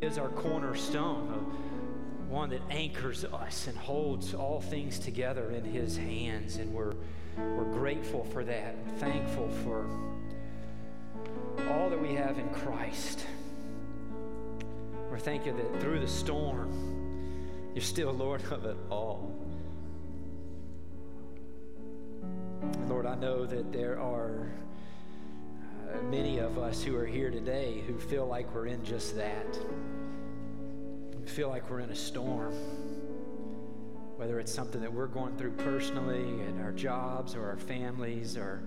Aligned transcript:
is 0.00 0.18
our 0.18 0.28
cornerstone, 0.28 1.28
one 2.28 2.50
that 2.50 2.62
anchors 2.70 3.24
us 3.24 3.66
and 3.66 3.76
holds 3.76 4.34
all 4.34 4.60
things 4.60 4.98
together 4.98 5.50
in 5.50 5.64
His 5.64 5.96
hands. 5.96 6.56
And 6.56 6.72
we're, 6.72 6.94
we're 7.36 7.72
grateful 7.72 8.24
for 8.24 8.44
that, 8.44 8.76
thankful 8.98 9.48
for 9.64 9.88
all 11.70 11.88
that 11.90 12.00
we 12.00 12.14
have 12.14 12.38
in 12.38 12.48
Christ. 12.50 13.26
We're 15.10 15.18
thankful 15.18 15.54
that 15.54 15.80
through 15.80 16.00
the 16.00 16.08
storm, 16.08 17.70
you're 17.74 17.82
still 17.82 18.12
Lord 18.12 18.42
of 18.50 18.64
it 18.64 18.76
all. 18.90 19.32
Lord, 22.88 23.06
I 23.06 23.14
know 23.14 23.46
that 23.46 23.72
there 23.72 23.98
are 24.00 24.50
uh, 24.50 24.75
many 26.04 26.38
of 26.38 26.58
us 26.58 26.82
who 26.82 26.96
are 26.96 27.06
here 27.06 27.30
today 27.30 27.82
who 27.86 27.98
feel 27.98 28.26
like 28.26 28.52
we're 28.54 28.66
in 28.66 28.84
just 28.84 29.16
that. 29.16 29.58
We 31.18 31.26
feel 31.26 31.48
like 31.48 31.68
we're 31.70 31.80
in 31.80 31.90
a 31.90 31.96
storm. 31.96 32.54
Whether 34.16 34.40
it's 34.40 34.52
something 34.52 34.80
that 34.80 34.92
we're 34.92 35.08
going 35.08 35.36
through 35.36 35.52
personally 35.52 36.40
in 36.40 36.60
our 36.62 36.72
jobs 36.72 37.34
or 37.34 37.46
our 37.46 37.56
families 37.56 38.36
or 38.36 38.62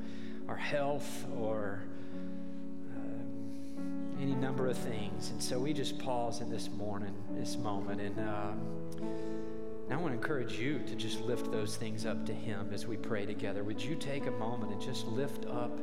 our 0.47 0.55
health 0.55 1.25
or 1.37 1.81
uh, 2.95 4.21
any 4.21 4.35
number 4.35 4.67
of 4.67 4.77
things. 4.77 5.31
And 5.31 5.41
so 5.41 5.59
we 5.59 5.73
just 5.73 5.97
pause 5.99 6.41
in 6.41 6.49
this 6.49 6.69
morning, 6.69 7.15
this 7.31 7.57
moment, 7.57 8.01
and 8.01 8.19
uh, 8.19 8.51
I 9.91 9.95
want 9.95 10.13
to 10.13 10.19
encourage 10.19 10.59
you 10.59 10.79
to 10.85 10.95
just 10.95 11.19
lift 11.21 11.51
those 11.51 11.75
things 11.75 12.05
up 12.05 12.23
to 12.27 12.33
Him 12.33 12.69
as 12.71 12.85
we 12.85 12.95
pray 12.95 13.25
together. 13.25 13.63
Would 13.63 13.81
you 13.81 13.95
take 13.95 14.27
a 14.27 14.31
moment 14.31 14.71
and 14.71 14.81
just 14.81 15.07
lift 15.07 15.47
up 15.47 15.79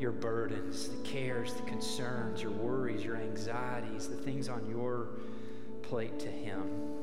your 0.00 0.12
burdens, 0.12 0.88
the 0.88 1.02
cares, 1.02 1.54
the 1.54 1.62
concerns, 1.62 2.42
your 2.42 2.52
worries, 2.52 3.04
your 3.04 3.16
anxieties, 3.16 4.08
the 4.08 4.16
things 4.16 4.48
on 4.48 4.68
your 4.68 5.08
plate 5.82 6.18
to 6.20 6.28
Him? 6.28 6.97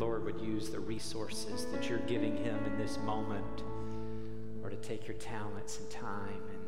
Lord 0.00 0.24
would 0.24 0.40
use 0.40 0.70
the 0.70 0.80
resources 0.80 1.66
that 1.66 1.88
you're 1.90 1.98
giving 2.00 2.34
Him 2.34 2.58
in 2.64 2.78
this 2.78 2.98
moment, 3.04 3.62
or 4.64 4.70
to 4.70 4.76
take 4.76 5.06
your 5.06 5.18
talents 5.18 5.78
and 5.78 5.90
time 5.90 6.42
and 6.54 6.64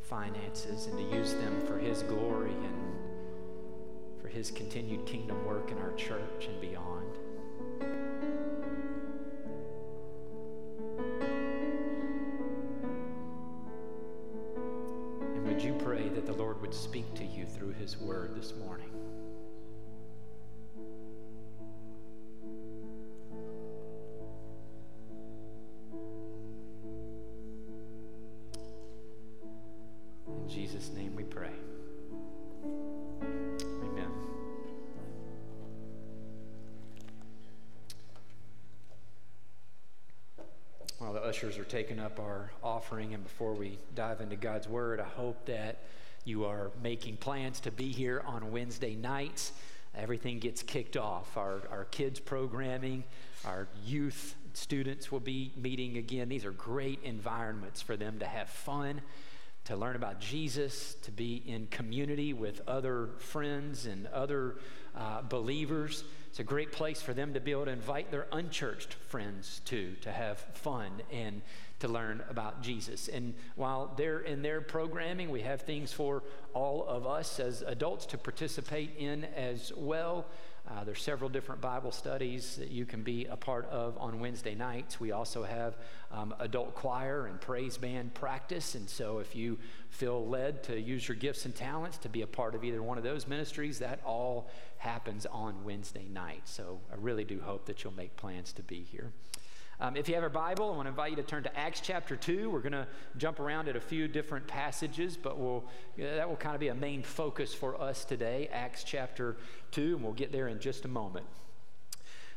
finances 0.00 0.86
and 0.86 0.96
to 0.96 1.16
use 1.16 1.34
them 1.34 1.60
for 1.66 1.76
His 1.76 2.04
glory 2.04 2.52
and 2.52 4.20
for 4.22 4.28
His 4.28 4.52
continued 4.52 5.04
kingdom 5.06 5.44
work 5.44 5.72
in 5.72 5.78
our 5.78 5.92
church 5.94 6.46
and 6.46 6.60
beyond? 6.60 7.18
And 15.34 15.46
would 15.48 15.60
you 15.60 15.74
pray 15.74 16.08
that 16.10 16.26
the 16.26 16.34
Lord 16.34 16.60
would 16.60 16.74
speak 16.74 17.12
to 17.14 17.24
you 17.24 17.44
through 17.44 17.72
His 17.72 17.98
word 17.98 18.36
this 18.36 18.54
morning? 18.54 18.90
Jesus' 30.80 30.96
name 30.96 31.14
we 31.14 31.24
pray. 31.24 31.50
Amen. 33.82 34.10
While 40.96 41.12
the 41.12 41.20
ushers 41.20 41.58
are 41.58 41.64
taking 41.64 41.98
up 41.98 42.18
our 42.18 42.50
offering, 42.62 43.12
and 43.12 43.22
before 43.22 43.52
we 43.52 43.78
dive 43.94 44.22
into 44.22 44.36
God's 44.36 44.68
Word, 44.68 45.00
I 45.00 45.04
hope 45.04 45.44
that 45.44 45.80
you 46.24 46.46
are 46.46 46.70
making 46.82 47.18
plans 47.18 47.60
to 47.60 47.70
be 47.70 47.92
here 47.92 48.22
on 48.26 48.50
Wednesday 48.50 48.94
nights. 48.94 49.52
Everything 49.94 50.38
gets 50.38 50.62
kicked 50.62 50.96
off. 50.96 51.36
Our, 51.36 51.60
our 51.70 51.84
kids' 51.90 52.20
programming, 52.20 53.04
our 53.44 53.68
youth 53.84 54.34
students 54.54 55.12
will 55.12 55.20
be 55.20 55.52
meeting 55.58 55.98
again. 55.98 56.30
These 56.30 56.46
are 56.46 56.52
great 56.52 57.00
environments 57.02 57.82
for 57.82 57.98
them 57.98 58.18
to 58.20 58.26
have 58.26 58.48
fun 58.48 59.02
to 59.64 59.76
learn 59.76 59.96
about 59.96 60.20
Jesus, 60.20 60.94
to 61.02 61.10
be 61.10 61.42
in 61.46 61.66
community 61.66 62.32
with 62.32 62.60
other 62.66 63.10
friends 63.18 63.86
and 63.86 64.06
other 64.08 64.56
uh, 64.96 65.22
believers. 65.22 66.04
It's 66.28 66.40
a 66.40 66.44
great 66.44 66.72
place 66.72 67.02
for 67.02 67.12
them 67.12 67.34
to 67.34 67.40
be 67.40 67.50
able 67.50 67.66
to 67.66 67.70
invite 67.70 68.10
their 68.10 68.26
unchurched 68.32 68.94
friends 68.94 69.60
to, 69.66 69.94
to 70.02 70.12
have 70.12 70.38
fun 70.54 71.02
and 71.12 71.42
to 71.80 71.88
learn 71.88 72.22
about 72.28 72.62
Jesus. 72.62 73.08
And 73.08 73.34
while 73.56 73.92
they're 73.96 74.20
in 74.20 74.42
their 74.42 74.60
programming, 74.60 75.30
we 75.30 75.40
have 75.40 75.62
things 75.62 75.92
for 75.92 76.22
all 76.54 76.84
of 76.86 77.06
us 77.06 77.40
as 77.40 77.62
adults 77.62 78.06
to 78.06 78.18
participate 78.18 78.96
in 78.98 79.24
as 79.24 79.72
well. 79.76 80.26
Uh, 80.70 80.84
there's 80.84 81.02
several 81.02 81.28
different 81.28 81.60
Bible 81.60 81.90
studies 81.90 82.54
that 82.56 82.70
you 82.70 82.86
can 82.86 83.02
be 83.02 83.26
a 83.26 83.36
part 83.36 83.68
of 83.70 83.98
on 83.98 84.20
Wednesday 84.20 84.54
nights. 84.54 85.00
We 85.00 85.10
also 85.10 85.42
have 85.42 85.76
um, 86.12 86.32
adult 86.38 86.76
choir 86.76 87.26
and 87.26 87.40
praise 87.40 87.76
band 87.76 88.14
practice. 88.14 88.76
And 88.76 88.88
so 88.88 89.18
if 89.18 89.34
you 89.34 89.58
feel 89.88 90.24
led 90.24 90.62
to 90.64 90.80
use 90.80 91.08
your 91.08 91.16
gifts 91.16 91.44
and 91.44 91.54
talents 91.54 91.98
to 91.98 92.08
be 92.08 92.22
a 92.22 92.26
part 92.26 92.54
of 92.54 92.62
either 92.62 92.82
one 92.82 92.98
of 92.98 93.04
those 93.04 93.26
ministries, 93.26 93.80
that 93.80 94.00
all 94.04 94.48
happens 94.78 95.26
on 95.26 95.64
Wednesday 95.64 96.06
night. 96.08 96.42
So 96.44 96.78
I 96.92 96.94
really 96.98 97.24
do 97.24 97.40
hope 97.40 97.66
that 97.66 97.82
you'll 97.82 97.94
make 97.94 98.16
plans 98.16 98.52
to 98.52 98.62
be 98.62 98.82
here. 98.82 99.12
Um, 99.82 99.96
if 99.96 100.10
you 100.10 100.14
have 100.14 100.24
a 100.24 100.28
Bible, 100.28 100.70
I 100.74 100.76
want 100.76 100.84
to 100.84 100.90
invite 100.90 101.10
you 101.10 101.16
to 101.16 101.22
turn 101.22 101.42
to 101.44 101.58
Acts 101.58 101.80
chapter 101.80 102.14
2. 102.14 102.50
We're 102.50 102.60
going 102.60 102.72
to 102.72 102.86
jump 103.16 103.40
around 103.40 103.66
at 103.66 103.76
a 103.76 103.80
few 103.80 104.08
different 104.08 104.46
passages, 104.46 105.16
but 105.16 105.38
we'll, 105.38 105.64
that 105.96 106.28
will 106.28 106.36
kind 106.36 106.54
of 106.54 106.60
be 106.60 106.68
a 106.68 106.74
main 106.74 107.02
focus 107.02 107.54
for 107.54 107.80
us 107.80 108.04
today, 108.04 108.50
Acts 108.52 108.84
chapter 108.84 109.38
2, 109.70 109.94
and 109.94 110.02
we'll 110.02 110.12
get 110.12 110.32
there 110.32 110.48
in 110.48 110.60
just 110.60 110.84
a 110.84 110.88
moment. 110.88 111.26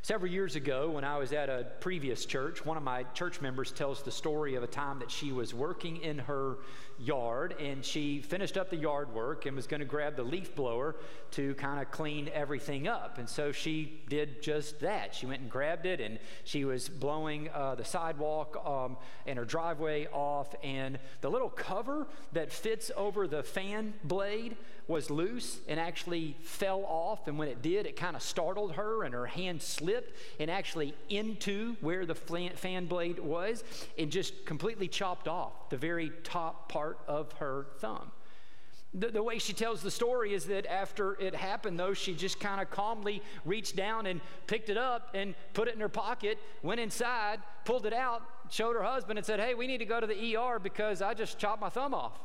Several 0.01 0.29
years 0.29 0.57
ago, 0.57 0.89
when 0.89 1.05
I 1.05 1.17
was 1.17 1.31
at 1.31 1.47
a 1.47 1.67
previous 1.79 2.25
church, 2.25 2.65
one 2.65 2.75
of 2.75 2.83
my 2.83 3.03
church 3.13 3.39
members 3.39 3.71
tells 3.71 4.03
the 4.03 4.11
story 4.11 4.55
of 4.55 4.63
a 4.63 4.67
time 4.67 4.99
that 4.99 5.09
she 5.09 5.31
was 5.31 5.53
working 5.53 5.95
in 5.97 6.19
her 6.19 6.57
yard 6.99 7.55
and 7.59 7.83
she 7.83 8.21
finished 8.21 8.57
up 8.57 8.69
the 8.69 8.77
yard 8.77 9.13
work 9.13 9.45
and 9.45 9.55
was 9.55 9.67
going 9.67 9.79
to 9.79 9.85
grab 9.85 10.15
the 10.15 10.23
leaf 10.23 10.55
blower 10.55 10.95
to 11.31 11.55
kind 11.55 11.81
of 11.81 11.91
clean 11.91 12.29
everything 12.33 12.87
up. 12.87 13.17
And 13.17 13.27
so 13.27 13.51
she 13.51 14.01
did 14.09 14.41
just 14.41 14.79
that. 14.81 15.15
She 15.15 15.25
went 15.25 15.41
and 15.41 15.49
grabbed 15.49 15.85
it 15.85 15.99
and 15.99 16.19
she 16.43 16.65
was 16.65 16.89
blowing 16.89 17.49
uh, 17.53 17.75
the 17.75 17.85
sidewalk 17.85 18.61
um, 18.65 18.97
and 19.25 19.39
her 19.39 19.45
driveway 19.45 20.07
off. 20.07 20.53
And 20.63 20.99
the 21.21 21.29
little 21.29 21.49
cover 21.49 22.07
that 22.33 22.51
fits 22.51 22.91
over 22.95 23.27
the 23.27 23.43
fan 23.43 23.93
blade 24.03 24.57
was 24.87 25.09
loose 25.09 25.59
and 25.67 25.79
actually 25.79 26.35
fell 26.41 26.83
off. 26.85 27.27
And 27.27 27.37
when 27.37 27.47
it 27.47 27.61
did, 27.61 27.85
it 27.85 27.95
kind 27.95 28.15
of 28.15 28.21
startled 28.21 28.73
her 28.73 29.03
and 29.03 29.13
her 29.13 29.25
hand 29.25 29.61
slipped 29.61 30.15
and 30.39 30.51
actually 30.51 30.93
into 31.09 31.75
where 31.81 32.05
the 32.05 32.15
fan 32.15 32.85
blade 32.85 33.19
was 33.19 33.63
and 33.97 34.11
just 34.11 34.45
completely 34.45 34.87
chopped 34.87 35.27
off 35.27 35.69
the 35.69 35.77
very 35.77 36.11
top 36.23 36.69
part 36.69 36.82
of 37.07 37.31
her 37.33 37.67
thumb. 37.79 38.11
The, 38.95 39.07
the, 39.07 39.23
way 39.23 39.39
she 39.39 39.53
tells 39.53 39.81
the 39.81 39.89
story 39.89 40.35
is 40.35 40.45
that 40.45 40.67
after 40.67 41.19
it 41.19 41.33
happened, 41.33 41.79
though, 41.79 41.95
she 41.95 42.13
just 42.13 42.39
kind 42.39 42.61
of 42.61 42.69
calmly 42.69 43.23
reached 43.43 43.75
down 43.75 44.05
and 44.05 44.21
picked 44.45 44.69
it 44.69 44.77
up 44.77 45.09
and 45.15 45.33
put 45.53 45.67
it 45.67 45.73
in 45.73 45.79
her 45.79 45.89
pocket, 45.89 46.37
went 46.61 46.79
inside, 46.79 47.39
pulled 47.65 47.87
it 47.87 47.93
out, 47.93 48.21
showed 48.51 48.75
her 48.75 48.83
husband, 48.83 49.17
and 49.17 49.25
said, 49.25 49.39
Hey, 49.39 49.55
we 49.55 49.65
need 49.65 49.79
to 49.79 49.85
go 49.85 49.99
to 49.99 50.05
the 50.05 50.35
ER 50.35 50.59
because 50.59 51.01
I 51.01 51.15
just 51.15 51.39
chopped 51.39 51.59
my 51.59 51.69
thumb 51.69 51.95
off. 51.95 52.19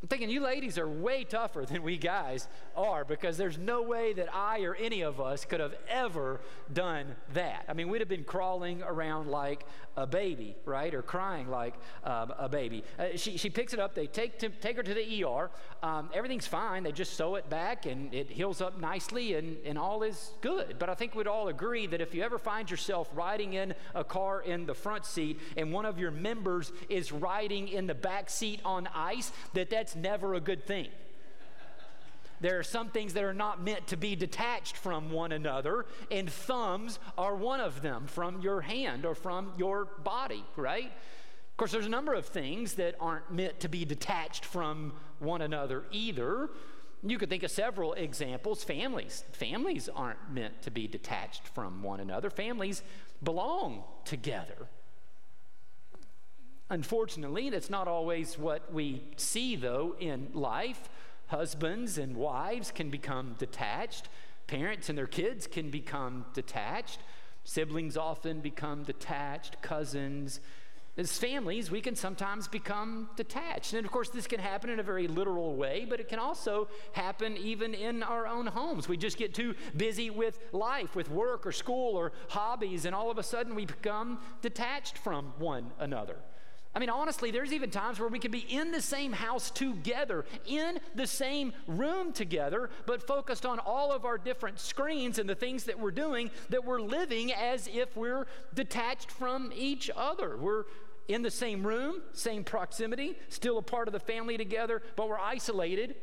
I'm 0.00 0.06
thinking 0.06 0.30
you 0.30 0.40
ladies 0.40 0.78
are 0.78 0.88
way 0.88 1.24
tougher 1.24 1.64
than 1.66 1.82
we 1.82 1.98
guys 1.98 2.46
are 2.76 3.04
because 3.04 3.36
there's 3.36 3.58
no 3.58 3.82
way 3.82 4.12
that 4.12 4.32
I 4.32 4.60
or 4.60 4.76
any 4.76 5.00
of 5.00 5.20
us 5.20 5.44
could 5.44 5.58
have 5.58 5.74
ever 5.88 6.40
done 6.72 7.16
that. 7.32 7.64
I 7.68 7.72
mean, 7.72 7.88
we'd 7.88 8.00
have 8.00 8.08
been 8.08 8.22
crawling 8.22 8.80
around 8.84 9.28
like 9.28 9.66
a 9.96 10.06
baby, 10.06 10.54
right? 10.64 10.94
Or 10.94 11.02
crying 11.02 11.50
like 11.50 11.74
um, 12.04 12.32
a 12.38 12.48
baby. 12.48 12.84
Uh, 12.96 13.06
she, 13.16 13.36
she 13.36 13.50
picks 13.50 13.74
it 13.74 13.80
up. 13.80 13.96
They 13.96 14.06
take, 14.06 14.38
to, 14.38 14.50
take 14.50 14.76
her 14.76 14.84
to 14.84 14.94
the 14.94 15.24
ER. 15.24 15.50
Um, 15.82 16.10
everything's 16.14 16.46
fine. 16.46 16.84
They 16.84 16.92
just 16.92 17.14
sew 17.14 17.34
it 17.34 17.50
back 17.50 17.84
and 17.84 18.14
it 18.14 18.30
heals 18.30 18.60
up 18.60 18.80
nicely 18.80 19.34
and, 19.34 19.56
and 19.64 19.76
all 19.76 20.04
is 20.04 20.30
good. 20.42 20.76
But 20.78 20.88
I 20.88 20.94
think 20.94 21.16
we'd 21.16 21.26
all 21.26 21.48
agree 21.48 21.88
that 21.88 22.00
if 22.00 22.14
you 22.14 22.22
ever 22.22 22.38
find 22.38 22.70
yourself 22.70 23.10
riding 23.14 23.54
in 23.54 23.74
a 23.96 24.04
car 24.04 24.42
in 24.42 24.64
the 24.64 24.74
front 24.74 25.06
seat 25.06 25.40
and 25.56 25.72
one 25.72 25.86
of 25.86 25.98
your 25.98 26.12
members 26.12 26.70
is 26.88 27.10
riding 27.10 27.66
in 27.66 27.88
the 27.88 27.96
back 27.96 28.30
seat 28.30 28.60
on 28.64 28.88
ice, 28.94 29.32
that 29.54 29.70
that's 29.70 29.87
never 29.96 30.34
a 30.34 30.40
good 30.40 30.66
thing. 30.66 30.88
There 32.40 32.58
are 32.58 32.64
some 32.64 32.90
things 32.90 33.14
that 33.14 33.24
are 33.24 33.34
not 33.34 33.62
meant 33.62 33.88
to 33.88 33.96
be 33.96 34.14
detached 34.14 34.76
from 34.76 35.10
one 35.10 35.32
another, 35.32 35.86
and 36.10 36.30
thumbs 36.30 37.00
are 37.16 37.34
one 37.34 37.60
of 37.60 37.82
them 37.82 38.06
from 38.06 38.40
your 38.40 38.60
hand 38.60 39.04
or 39.04 39.14
from 39.14 39.52
your 39.56 39.86
body, 39.86 40.44
right? 40.56 40.86
Of 40.86 41.56
course, 41.56 41.72
there's 41.72 41.86
a 41.86 41.90
number 41.90 42.14
of 42.14 42.26
things 42.26 42.74
that 42.74 42.94
aren't 43.00 43.32
meant 43.32 43.58
to 43.60 43.68
be 43.68 43.84
detached 43.84 44.44
from 44.44 44.92
one 45.18 45.42
another 45.42 45.84
either. 45.90 46.50
You 47.02 47.18
could 47.18 47.28
think 47.28 47.42
of 47.42 47.50
several 47.50 47.94
examples. 47.94 48.62
Families. 48.62 49.24
Families 49.32 49.88
aren't 49.88 50.32
meant 50.32 50.62
to 50.62 50.70
be 50.70 50.86
detached 50.86 51.48
from 51.48 51.82
one 51.82 51.98
another. 51.98 52.30
Families 52.30 52.82
belong 53.22 53.82
together. 54.04 54.68
Unfortunately, 56.70 57.48
that's 57.48 57.70
not 57.70 57.88
always 57.88 58.38
what 58.38 58.72
we 58.72 59.02
see, 59.16 59.56
though, 59.56 59.96
in 59.98 60.28
life. 60.34 60.88
Husbands 61.28 61.98
and 61.98 62.16
wives 62.16 62.70
can 62.70 62.90
become 62.90 63.36
detached. 63.38 64.08
Parents 64.46 64.88
and 64.88 64.96
their 64.96 65.06
kids 65.06 65.46
can 65.46 65.70
become 65.70 66.26
detached. 66.34 67.00
Siblings 67.44 67.96
often 67.96 68.40
become 68.40 68.82
detached. 68.82 69.62
Cousins. 69.62 70.40
As 70.98 71.16
families, 71.16 71.70
we 71.70 71.80
can 71.80 71.94
sometimes 71.94 72.48
become 72.48 73.08
detached. 73.16 73.72
And 73.72 73.86
of 73.86 73.92
course, 73.92 74.10
this 74.10 74.26
can 74.26 74.40
happen 74.40 74.68
in 74.68 74.80
a 74.80 74.82
very 74.82 75.06
literal 75.06 75.54
way, 75.54 75.86
but 75.88 76.00
it 76.00 76.08
can 76.08 76.18
also 76.18 76.68
happen 76.92 77.36
even 77.36 77.72
in 77.72 78.02
our 78.02 78.26
own 78.26 78.46
homes. 78.46 78.88
We 78.88 78.96
just 78.96 79.16
get 79.16 79.32
too 79.32 79.54
busy 79.76 80.10
with 80.10 80.40
life, 80.52 80.96
with 80.96 81.08
work 81.08 81.46
or 81.46 81.52
school 81.52 81.96
or 81.96 82.12
hobbies, 82.28 82.84
and 82.84 82.94
all 82.94 83.10
of 83.10 83.16
a 83.16 83.22
sudden 83.22 83.54
we 83.54 83.64
become 83.64 84.18
detached 84.42 84.98
from 84.98 85.32
one 85.38 85.70
another. 85.78 86.16
I 86.78 86.80
mean, 86.80 86.90
honestly, 86.90 87.32
there's 87.32 87.52
even 87.52 87.70
times 87.72 87.98
where 87.98 88.08
we 88.08 88.20
could 88.20 88.30
be 88.30 88.46
in 88.48 88.70
the 88.70 88.80
same 88.80 89.12
house 89.12 89.50
together, 89.50 90.24
in 90.46 90.78
the 90.94 91.08
same 91.08 91.52
room 91.66 92.12
together, 92.12 92.70
but 92.86 93.04
focused 93.04 93.44
on 93.44 93.58
all 93.58 93.90
of 93.90 94.04
our 94.04 94.16
different 94.16 94.60
screens 94.60 95.18
and 95.18 95.28
the 95.28 95.34
things 95.34 95.64
that 95.64 95.80
we're 95.80 95.90
doing, 95.90 96.30
that 96.50 96.64
we're 96.64 96.80
living 96.80 97.32
as 97.32 97.66
if 97.66 97.96
we're 97.96 98.28
detached 98.54 99.10
from 99.10 99.50
each 99.56 99.90
other. 99.96 100.36
We're 100.36 100.66
in 101.08 101.22
the 101.22 101.32
same 101.32 101.66
room, 101.66 102.00
same 102.12 102.44
proximity, 102.44 103.16
still 103.28 103.58
a 103.58 103.62
part 103.62 103.88
of 103.88 103.92
the 103.92 103.98
family 103.98 104.36
together, 104.36 104.80
but 104.94 105.08
we're 105.08 105.18
isolated. 105.18 105.96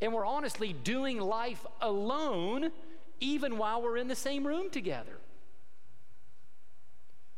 And 0.00 0.12
we're 0.12 0.26
honestly 0.26 0.72
doing 0.72 1.20
life 1.20 1.64
alone, 1.80 2.72
even 3.20 3.56
while 3.56 3.80
we're 3.82 3.98
in 3.98 4.08
the 4.08 4.16
same 4.16 4.44
room 4.44 4.68
together. 4.68 5.16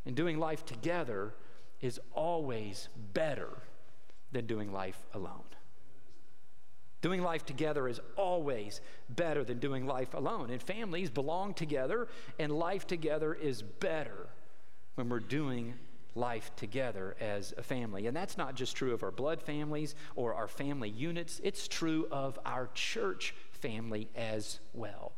And 0.07 0.17
doing 0.17 0.39
life 0.39 0.65
together 0.65 1.35
is 1.81 2.01
always 2.13 2.89
better 3.13 3.51
than 4.33 4.47
doing 4.47 4.73
life 4.73 4.99
alone. 5.15 5.45
Doing 7.03 7.23
life 7.23 7.47
together 7.47 7.89
is 7.89 8.01
always 8.17 8.81
better 9.09 9.43
than 9.43 9.59
doing 9.59 9.87
life 9.87 10.13
alone. 10.13 10.51
And 10.51 10.63
families 10.63 11.09
belong 11.09 11.55
together, 11.55 12.09
and 12.39 12.53
life 12.53 12.87
together 12.87 13.33
is 13.33 13.63
better 13.63 14.29
when 14.97 15.09
we're 15.09 15.21
doing 15.21 15.75
life 16.15 16.51
together 16.57 17.17
as 17.21 17.55
a 17.57 17.63
family. 17.63 18.07
And 18.07 18.17
that's 18.17 18.37
not 18.37 18.55
just 18.55 18.77
true 18.77 18.93
of 18.93 19.03
our 19.03 19.11
blood 19.11 19.41
families 19.41 19.95
or 20.15 20.35
our 20.35 20.49
family 20.49 20.91
units, 20.91 21.41
it's 21.43 21.69
true 21.69 22.07
of 22.11 22.39
our 22.45 22.69
church 22.75 23.35
family 23.53 24.09
as 24.15 24.61
well. 24.75 25.13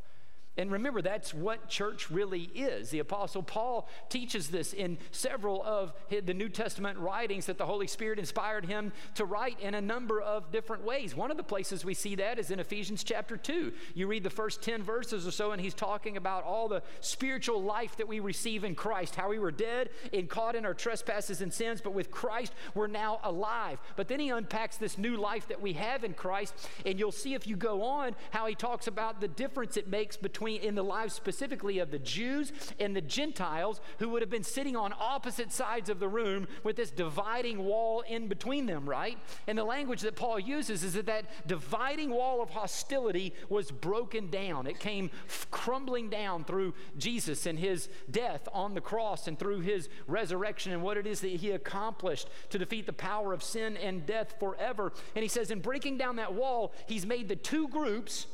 And 0.58 0.70
remember, 0.70 1.00
that's 1.00 1.32
what 1.32 1.70
church 1.70 2.10
really 2.10 2.43
is. 2.54 2.90
The 2.90 2.99
Apostle 2.99 3.43
Paul 3.43 3.88
teaches 4.10 4.49
this 4.49 4.75
in 4.75 4.99
several 5.10 5.62
of 5.62 5.94
the 6.10 6.34
New 6.34 6.50
Testament 6.50 6.99
writings 6.99 7.46
that 7.46 7.56
the 7.56 7.64
Holy 7.64 7.87
Spirit 7.87 8.19
inspired 8.19 8.66
him 8.66 8.93
to 9.14 9.25
write 9.25 9.58
in 9.60 9.75
a 9.75 9.81
number 9.81 10.20
of 10.20 10.52
different 10.52 10.84
ways. 10.84 11.16
One 11.16 11.31
of 11.31 11.38
the 11.38 11.43
places 11.43 11.87
we 11.87 11.94
see 11.94 12.16
that 12.16 12.38
is 12.38 12.50
in 12.50 12.60
Ephesians 12.60 13.02
chapter 13.02 13.38
2. 13.38 13.72
You 13.94 14.06
read 14.06 14.25
the 14.25 14.31
first 14.31 14.60
10 14.60 14.82
verses 14.82 15.26
or 15.26 15.31
so, 15.31 15.52
and 15.52 15.60
he's 15.60 15.72
talking 15.72 16.19
about 16.19 16.44
all 16.44 16.69
the 16.69 16.82
spiritual 17.00 17.62
life 17.62 17.96
that 17.96 18.06
we 18.06 18.20
receive 18.20 18.62
in 18.62 18.75
Christ, 18.75 19.16
how 19.16 19.31
we 19.31 19.38
were 19.38 19.52
dead 19.52 19.88
and 20.12 20.28
caught 20.28 20.54
in 20.54 20.66
our 20.66 20.75
trespasses 20.75 21.40
and 21.40 21.50
sins, 21.50 21.81
but 21.81 21.94
with 21.94 22.10
Christ, 22.10 22.52
we're 22.75 22.88
now 22.88 23.20
alive. 23.25 23.78
But 23.96 24.06
then 24.06 24.20
he 24.20 24.28
unpacks 24.28 24.76
this 24.76 24.99
new 24.99 25.16
life 25.16 25.49
that 25.49 25.62
we 25.62 25.72
have 25.72 26.04
in 26.04 26.12
Christ, 26.12 26.54
and 26.84 26.99
you'll 26.99 27.10
see 27.10 27.32
if 27.32 27.46
you 27.46 27.56
go 27.56 27.82
on 27.84 28.14
how 28.32 28.44
he 28.44 28.54
talks 28.54 28.87
about 28.87 29.22
the 29.22 29.28
difference 29.28 29.78
it 29.78 29.88
makes 29.88 30.19
between 30.19 30.41
between 30.42 30.68
in 30.68 30.74
the 30.74 30.82
lives 30.82 31.14
specifically 31.14 31.78
of 31.78 31.92
the 31.92 31.98
Jews 32.00 32.52
and 32.80 32.96
the 32.96 33.00
Gentiles 33.00 33.80
who 33.98 34.08
would 34.08 34.22
have 34.22 34.30
been 34.30 34.42
sitting 34.42 34.74
on 34.74 34.92
opposite 34.98 35.52
sides 35.52 35.88
of 35.88 36.00
the 36.00 36.08
room 36.08 36.48
with 36.64 36.74
this 36.74 36.90
dividing 36.90 37.64
wall 37.64 38.02
in 38.08 38.26
between 38.26 38.66
them, 38.66 38.88
right? 38.88 39.18
And 39.46 39.56
the 39.56 39.64
language 39.64 40.00
that 40.00 40.16
Paul 40.16 40.40
uses 40.40 40.82
is 40.82 40.94
that 40.94 41.06
that 41.06 41.46
dividing 41.46 42.10
wall 42.10 42.42
of 42.42 42.50
hostility 42.50 43.34
was 43.48 43.70
broken 43.70 44.30
down. 44.30 44.66
It 44.66 44.80
came 44.80 45.10
crumbling 45.52 46.10
down 46.10 46.44
through 46.44 46.74
Jesus 46.98 47.46
and 47.46 47.56
his 47.56 47.88
death 48.10 48.48
on 48.52 48.74
the 48.74 48.80
cross 48.80 49.28
and 49.28 49.38
through 49.38 49.60
his 49.60 49.88
resurrection 50.08 50.72
and 50.72 50.82
what 50.82 50.96
it 50.96 51.06
is 51.06 51.20
that 51.20 51.28
he 51.28 51.52
accomplished 51.52 52.28
to 52.50 52.58
defeat 52.58 52.86
the 52.86 52.92
power 52.92 53.32
of 53.32 53.44
sin 53.44 53.76
and 53.76 54.06
death 54.06 54.34
forever. 54.40 54.92
And 55.14 55.22
he 55.22 55.28
says, 55.28 55.52
in 55.52 55.60
breaking 55.60 55.98
down 55.98 56.16
that 56.16 56.34
wall, 56.34 56.72
he's 56.86 57.06
made 57.06 57.28
the 57.28 57.36
two 57.36 57.68
groups 57.68 58.26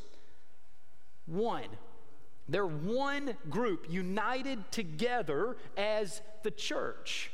one. 1.27 1.69
They're 2.49 2.67
one 2.67 3.37
group, 3.51 3.87
united 3.91 4.71
together 4.73 5.57
as 5.77 6.23
the 6.43 6.51
church, 6.51 7.31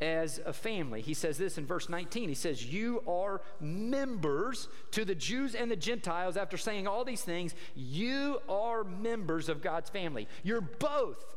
as 0.00 0.40
a 0.44 0.52
family. 0.52 1.00
He 1.00 1.14
says 1.14 1.38
this 1.38 1.56
in 1.56 1.66
verse 1.66 1.88
19. 1.88 2.28
He 2.28 2.34
says, 2.34 2.64
You 2.64 3.02
are 3.08 3.40
members 3.60 4.68
to 4.92 5.04
the 5.04 5.14
Jews 5.14 5.54
and 5.54 5.70
the 5.70 5.76
Gentiles. 5.76 6.36
After 6.36 6.56
saying 6.56 6.86
all 6.86 7.04
these 7.04 7.22
things, 7.22 7.54
you 7.74 8.38
are 8.48 8.84
members 8.84 9.48
of 9.48 9.62
God's 9.62 9.88
family. 9.88 10.28
You're 10.42 10.60
both 10.60 11.36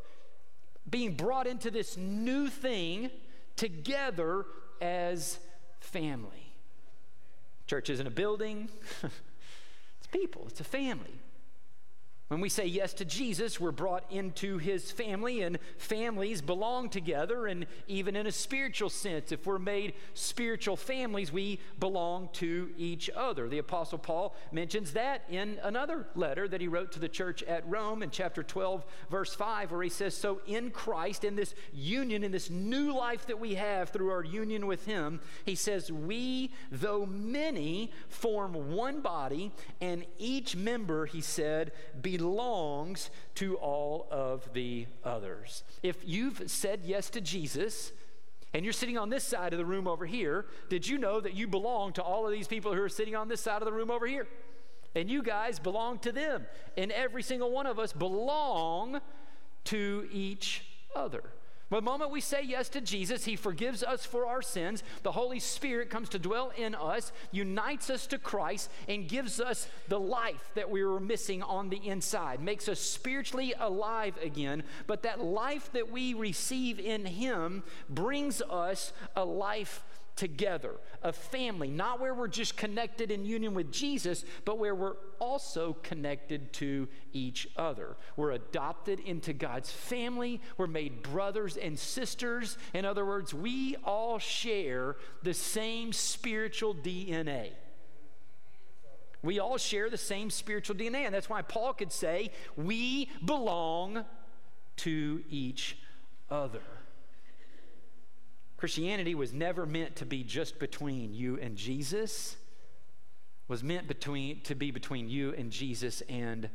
being 0.90 1.16
brought 1.16 1.48
into 1.48 1.72
this 1.72 1.96
new 1.96 2.50
thing 2.50 3.10
together 3.56 4.46
as 4.82 5.40
family. 5.80 6.54
Church 7.68 7.90
isn't 7.90 8.06
a 8.06 8.12
building, 8.12 8.68
it's 9.04 10.08
people, 10.12 10.44
it's 10.48 10.60
a 10.60 10.66
family. 10.66 11.21
When 12.32 12.40
we 12.40 12.48
say 12.48 12.66
yes 12.66 12.94
to 12.94 13.04
Jesus, 13.04 13.60
we're 13.60 13.74
brought 13.74 14.10
into 14.10 14.58
his 14.58 14.90
family, 14.90 15.42
and 15.42 15.60
families 15.78 16.42
belong 16.42 16.88
together. 16.88 17.46
And 17.46 17.66
even 17.90 18.16
in 18.16 18.26
a 18.26 18.32
spiritual 18.32 18.90
sense, 18.90 19.34
if 19.34 19.46
we're 19.46 19.60
made 19.60 19.96
spiritual 20.14 20.78
families, 20.78 21.34
we 21.34 21.60
belong 21.78 22.30
to 22.36 22.70
each 22.78 23.10
other. 23.10 23.50
The 23.50 23.58
Apostle 23.58 23.98
Paul 23.98 24.34
mentions 24.54 24.94
that 24.94 25.24
in 25.30 25.60
another 25.62 26.08
letter 26.16 26.48
that 26.48 26.62
he 26.62 26.70
wrote 26.70 26.94
to 26.94 27.00
the 27.00 27.10
church 27.10 27.44
at 27.44 27.70
Rome 27.70 28.02
in 28.02 28.12
chapter 28.12 28.44
12, 28.44 28.86
verse 29.10 29.34
5, 29.34 29.72
where 29.74 29.84
he 29.84 29.90
says, 29.90 30.16
So 30.16 30.40
in 30.48 30.72
Christ, 30.72 31.26
in 31.26 31.36
this 31.36 31.54
union, 31.74 32.24
in 32.24 32.32
this 32.32 32.50
new 32.50 32.96
life 32.96 33.26
that 33.26 33.42
we 33.42 33.56
have 33.56 33.90
through 33.90 34.10
our 34.10 34.24
union 34.24 34.68
with 34.68 34.86
him, 34.86 35.20
he 35.44 35.56
says, 35.56 35.92
We, 35.92 36.54
though 36.72 37.06
many, 37.06 37.92
form 38.08 38.74
one 38.74 39.02
body, 39.02 39.52
and 39.82 40.06
each 40.18 40.56
member, 40.56 41.06
he 41.06 41.20
said, 41.20 41.74
belongs 42.00 42.21
belongs 42.22 43.10
to 43.34 43.56
all 43.58 44.08
of 44.12 44.48
the 44.54 44.86
others. 45.04 45.64
If 45.82 45.98
you've 46.06 46.44
said 46.46 46.82
yes 46.84 47.10
to 47.12 47.22
Jesus, 47.22 47.92
and 48.54 48.64
you're 48.64 48.74
sitting 48.74 48.98
on 48.98 49.10
this 49.10 49.24
side 49.24 49.54
of 49.54 49.58
the 49.58 49.66
room 49.66 49.88
over 49.88 50.06
here, 50.06 50.46
did 50.70 50.88
you 50.88 51.00
know 51.00 51.20
that 51.20 51.34
you 51.34 51.48
belong 51.48 51.94
to 51.94 52.04
all 52.04 52.26
of 52.26 52.32
these 52.32 52.48
people 52.48 52.74
who 52.76 52.82
are 52.82 52.90
sitting 52.90 53.16
on 53.16 53.28
this 53.28 53.42
side 53.42 53.62
of 53.62 53.66
the 53.66 53.72
room 53.72 53.90
over 53.90 54.06
here? 54.06 54.28
And 54.94 55.10
you 55.10 55.24
guys 55.24 55.58
belong 55.58 56.00
to 56.00 56.12
them. 56.12 56.46
And 56.78 56.92
every 56.92 57.24
single 57.24 57.50
one 57.52 57.66
of 57.66 57.80
us 57.80 57.92
belong 57.92 59.02
to 59.66 60.08
each 60.12 60.66
other. 60.96 61.24
The 61.72 61.82
moment 61.82 62.12
we 62.12 62.20
say 62.20 62.44
yes 62.44 62.68
to 62.70 62.82
Jesus, 62.82 63.24
He 63.24 63.38
forgives 63.38 63.82
us 63.82 64.06
for 64.06 64.26
our 64.26 64.42
sins. 64.42 64.84
The 65.04 65.14
Holy 65.14 65.40
Spirit 65.40 65.90
comes 65.90 66.10
to 66.10 66.20
dwell 66.20 66.52
in 66.58 66.76
us, 66.76 67.14
unites 67.32 67.90
us 67.90 68.06
to 68.08 68.18
Christ, 68.18 68.70
and 68.90 69.08
gives 69.08 69.40
us 69.40 69.70
the 69.88 70.00
life 70.00 70.52
that 70.56 70.70
we 70.70 70.84
were 70.84 71.00
missing 71.00 71.42
on 71.42 71.70
the 71.70 71.88
inside, 71.88 72.42
makes 72.42 72.68
us 72.68 72.82
spiritually 72.82 73.54
alive 73.58 74.16
again. 74.22 74.64
But 74.86 75.04
that 75.04 75.24
life 75.24 75.72
that 75.72 75.90
we 75.90 76.14
receive 76.14 76.78
in 76.78 77.06
Him 77.06 77.64
brings 77.90 78.42
us 78.42 78.92
a 79.16 79.24
life 79.24 79.82
together, 80.22 80.76
a 81.02 81.12
family, 81.12 81.68
not 81.68 82.00
where 82.00 82.14
we're 82.14 82.28
just 82.28 82.56
connected 82.56 83.10
in 83.10 83.26
union 83.26 83.56
with 83.56 83.72
Jesus, 83.72 84.24
but 84.46 84.60
where 84.60 84.76
we're 84.76 84.98
also 85.18 85.76
connected 85.82 86.54
to 86.54 86.88
each 87.12 87.48
other. 87.58 87.98
We're 88.16 88.34
adopted 88.34 89.00
into 89.00 89.34
God's 89.34 89.72
family, 89.72 90.40
we're 90.58 90.68
made 90.68 91.02
brothers 91.02 91.58
and 91.58 91.78
sisters. 91.78 92.60
In 92.76 92.86
other 92.86 93.04
words, 93.04 93.34
we 93.34 93.78
all 93.84 94.20
share 94.20 94.96
the 95.24 95.34
same 95.34 95.92
spiritual 95.92 96.76
DNA. 96.76 97.50
We 99.24 99.40
all 99.40 99.58
share 99.58 99.90
the 99.90 99.98
same 99.98 100.30
spiritual 100.30 100.76
DNA, 100.76 100.98
and 100.98 101.16
that's 101.16 101.32
why 101.32 101.42
Paul 101.42 101.74
could 101.74 101.92
say, 101.92 102.30
We 102.56 103.10
belong 103.26 104.06
to 104.78 105.24
each 105.32 105.80
other. 106.30 106.62
Christianity 108.62 109.16
was 109.16 109.34
never 109.34 109.66
meant 109.66 109.96
to 109.96 110.06
be 110.06 110.24
just 110.24 110.60
between 110.60 111.16
you 111.16 111.40
and 111.42 111.56
Jesus. 111.56 112.36
Was 113.48 113.64
meant 113.64 113.88
between 113.88 114.42
to 114.42 114.54
be 114.54 114.70
between 114.70 115.10
you 115.10 115.34
and 115.34 115.50
Jesus 115.50 116.02
and 116.02 116.48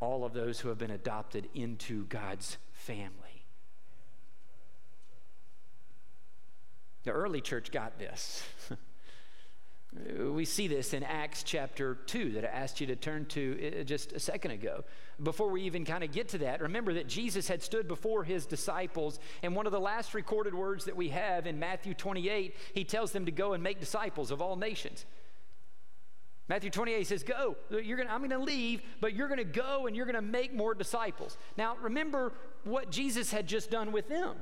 all 0.00 0.24
of 0.24 0.32
those 0.32 0.58
who 0.58 0.68
have 0.68 0.78
been 0.78 0.90
adopted 0.90 1.48
into 1.54 2.06
God's 2.06 2.56
family. 2.72 3.46
The 7.04 7.12
early 7.12 7.40
church 7.40 7.70
got 7.70 8.00
this. 8.00 8.42
We 10.18 10.44
see 10.44 10.66
this 10.66 10.92
in 10.92 11.04
Acts 11.04 11.44
chapter 11.44 11.94
2 12.06 12.32
that 12.32 12.44
I 12.44 12.48
asked 12.48 12.80
you 12.80 12.86
to 12.88 12.96
turn 12.96 13.26
to 13.26 13.80
uh, 13.80 13.84
just 13.84 14.12
a 14.12 14.18
second 14.18 14.50
ago. 14.50 14.82
Before 15.22 15.50
we 15.50 15.62
even 15.62 15.84
kind 15.84 16.02
of 16.02 16.10
get 16.10 16.30
to 16.30 16.38
that, 16.38 16.60
remember 16.60 16.94
that 16.94 17.06
Jesus 17.06 17.46
had 17.46 17.62
stood 17.62 17.86
before 17.86 18.24
his 18.24 18.44
disciples, 18.44 19.20
and 19.44 19.54
one 19.54 19.66
of 19.66 19.72
the 19.72 19.78
last 19.78 20.12
recorded 20.12 20.52
words 20.52 20.86
that 20.86 20.96
we 20.96 21.10
have 21.10 21.46
in 21.46 21.60
Matthew 21.60 21.94
28, 21.94 22.56
he 22.74 22.82
tells 22.82 23.12
them 23.12 23.26
to 23.26 23.30
go 23.30 23.52
and 23.52 23.62
make 23.62 23.78
disciples 23.78 24.32
of 24.32 24.42
all 24.42 24.56
nations. 24.56 25.06
Matthew 26.48 26.70
28 26.70 27.06
says, 27.06 27.22
Go. 27.22 27.56
You're 27.70 27.96
gonna, 27.96 28.10
I'm 28.10 28.18
going 28.18 28.30
to 28.30 28.38
leave, 28.38 28.82
but 29.00 29.14
you're 29.14 29.28
going 29.28 29.38
to 29.38 29.44
go 29.44 29.86
and 29.86 29.94
you're 29.94 30.06
going 30.06 30.16
to 30.16 30.22
make 30.22 30.52
more 30.52 30.74
disciples. 30.74 31.38
Now, 31.56 31.76
remember 31.80 32.32
what 32.64 32.90
Jesus 32.90 33.30
had 33.30 33.46
just 33.46 33.70
done 33.70 33.92
with 33.92 34.08
them 34.08 34.34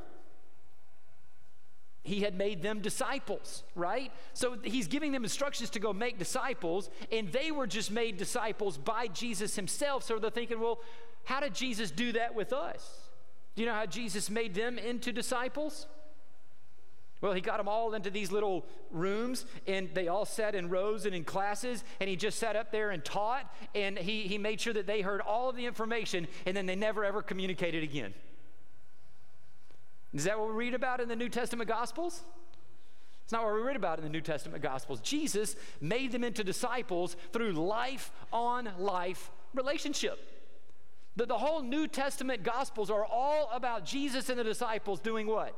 he 2.03 2.21
had 2.21 2.37
made 2.37 2.63
them 2.63 2.81
disciples, 2.81 3.63
right? 3.75 4.13
So 4.35 4.57
he's 4.63 4.89
giving 4.89 5.13
them 5.13 5.23
instructions 5.23 5.71
to 5.71 5.79
go 5.79 5.93
make 5.93 6.19
disciples, 6.19 6.91
and 7.13 7.31
they 7.31 7.51
were 7.51 7.67
just 7.67 7.91
made 7.91 8.17
disciples 8.17 8.77
by 8.77 9.07
Jesus 9.07 9.55
himself. 9.55 10.03
So 10.03 10.19
they're 10.19 10.31
thinking, 10.31 10.59
well, 10.59 10.81
how 11.25 11.41
did 11.41 11.55
Jesus 11.55 11.91
do 11.91 12.13
that 12.13 12.35
with 12.35 12.53
us? 12.53 13.09
Do 13.55 13.63
you 13.63 13.69
know 13.69 13.75
how 13.75 13.87
Jesus 13.87 14.31
made 14.31 14.55
them 14.55 14.79
into 14.79 15.13
disciples? 15.13 15.87
Well, 17.21 17.35
he 17.35 17.41
got 17.41 17.59
them 17.59 17.69
all 17.69 17.95
into 17.95 18.11
these 18.11 18.33
little 18.33 18.67
rooms, 18.91 19.47
and 19.69 19.89
they 19.95 20.09
all 20.09 20.25
sat 20.25 20.57
in 20.57 20.71
rows 20.71 21.07
and 21.07 21.15
in 21.15 21.23
classes, 21.23 21.85
and 22.01 22.11
he 22.11 22.17
just 22.17 22.37
sat 22.37 22.57
up 22.57 22.73
there 22.73 22.91
and 22.91 23.05
taught, 23.05 23.49
and 23.77 23.97
he, 23.97 24.23
he 24.23 24.39
made 24.39 24.61
sure 24.61 24.73
that 24.73 24.89
they 24.89 25.03
heard 25.03 25.21
all 25.21 25.49
of 25.49 25.55
the 25.55 25.67
information, 25.67 26.27
and 26.47 26.57
then 26.57 26.67
they 26.67 26.75
never 26.75 27.05
ever 27.05 27.23
communicated 27.23 27.85
again. 27.85 28.13
Is 30.13 30.25
that 30.25 30.39
what 30.39 30.49
we 30.49 30.55
read 30.55 30.75
about 30.75 31.01
in 31.01 31.09
the 31.09 31.17
New 31.17 31.29
Testament 31.29 31.69
Gospels? 31.69 32.23
It's 33.25 33.33
not 33.33 33.45
what 33.45 33.55
we 33.55 33.61
read 33.61 33.77
about 33.77 33.99
in 33.99 34.05
the 34.05 34.11
New 34.11 34.21
Testament 34.21 34.63
Gospels. 34.63 35.01
Jesus 35.01 35.57
made 35.81 36.13
them 36.13 36.25
into 36.25 36.45
disciples 36.45 37.17
through 37.33 37.53
life 37.53 38.13
on 38.33 38.69
life 38.79 39.31
relationship. 39.55 40.19
The, 41.17 41.27
the 41.27 41.39
whole 41.39 41.63
New 41.63 41.87
Testament 41.87 42.43
Gospels 42.43 42.91
are 42.91 43.05
all 43.05 43.51
about 43.53 43.85
Jesus 43.85 44.29
and 44.29 44.39
the 44.39 44.45
disciples 44.45 45.01
doing 45.01 45.27
what? 45.27 45.55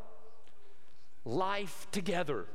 Life 1.25 1.87
together. 1.90 2.46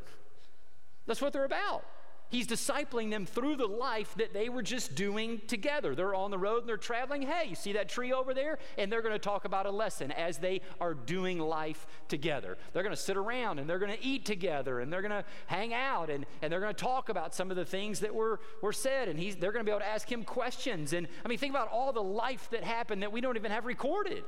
That's 1.06 1.22
what 1.22 1.34
they're 1.34 1.46
about. 1.46 1.84
He's 2.30 2.46
discipling 2.46 3.10
them 3.10 3.26
through 3.26 3.56
the 3.56 3.66
life 3.66 4.14
that 4.18 4.34
they 4.34 4.50
were 4.50 4.62
just 4.62 4.94
doing 4.94 5.42
together. 5.48 5.96
They're 5.96 6.14
on 6.14 6.30
the 6.30 6.38
road 6.38 6.60
and 6.60 6.70
they're 6.70 6.78
traveling. 6.78 7.24
Hey, 7.24 7.48
you 7.50 7.56
see 7.56 7.74
that 7.74 7.90
tree 7.90 8.14
over 8.14 8.36
there? 8.36 8.60
And 8.78 8.92
they're 8.92 9.02
going 9.02 9.16
to 9.16 9.20
talk 9.20 9.46
about 9.46 9.66
a 9.66 9.72
lesson 9.72 10.12
as 10.12 10.38
they 10.38 10.62
are 10.80 10.94
doing 10.94 11.40
life 11.40 11.88
together. 12.08 12.58
They're 12.72 12.84
going 12.84 12.96
to 12.96 13.02
sit 13.02 13.18
around 13.18 13.58
and 13.58 13.68
they're 13.68 13.80
going 13.80 13.98
to 13.98 14.04
eat 14.04 14.26
together 14.26 14.80
and 14.80 14.94
they're 14.94 15.02
going 15.02 15.12
to 15.12 15.26
hang 15.48 15.74
out 15.74 16.12
and, 16.12 16.28
and 16.44 16.54
they're 16.54 16.60
going 16.60 16.74
to 16.74 16.84
talk 16.84 17.10
about 17.10 17.34
some 17.34 17.50
of 17.50 17.58
the 17.58 17.66
things 17.66 18.02
that 18.02 18.14
were, 18.14 18.40
were 18.62 18.74
said. 18.74 19.08
And 19.08 19.20
he's, 19.20 19.36
they're 19.36 19.52
going 19.52 19.66
to 19.66 19.70
be 19.70 19.72
able 19.72 19.82
to 19.82 19.88
ask 19.88 20.12
him 20.12 20.24
questions. 20.24 20.94
And 20.94 21.08
I 21.26 21.28
mean, 21.28 21.40
think 21.40 21.54
about 21.54 21.70
all 21.72 21.92
the 21.92 22.04
life 22.04 22.48
that 22.52 22.64
happened 22.64 23.02
that 23.02 23.12
we 23.12 23.22
don't 23.22 23.38
even 23.38 23.52
have 23.52 23.66
recorded. 23.66 24.24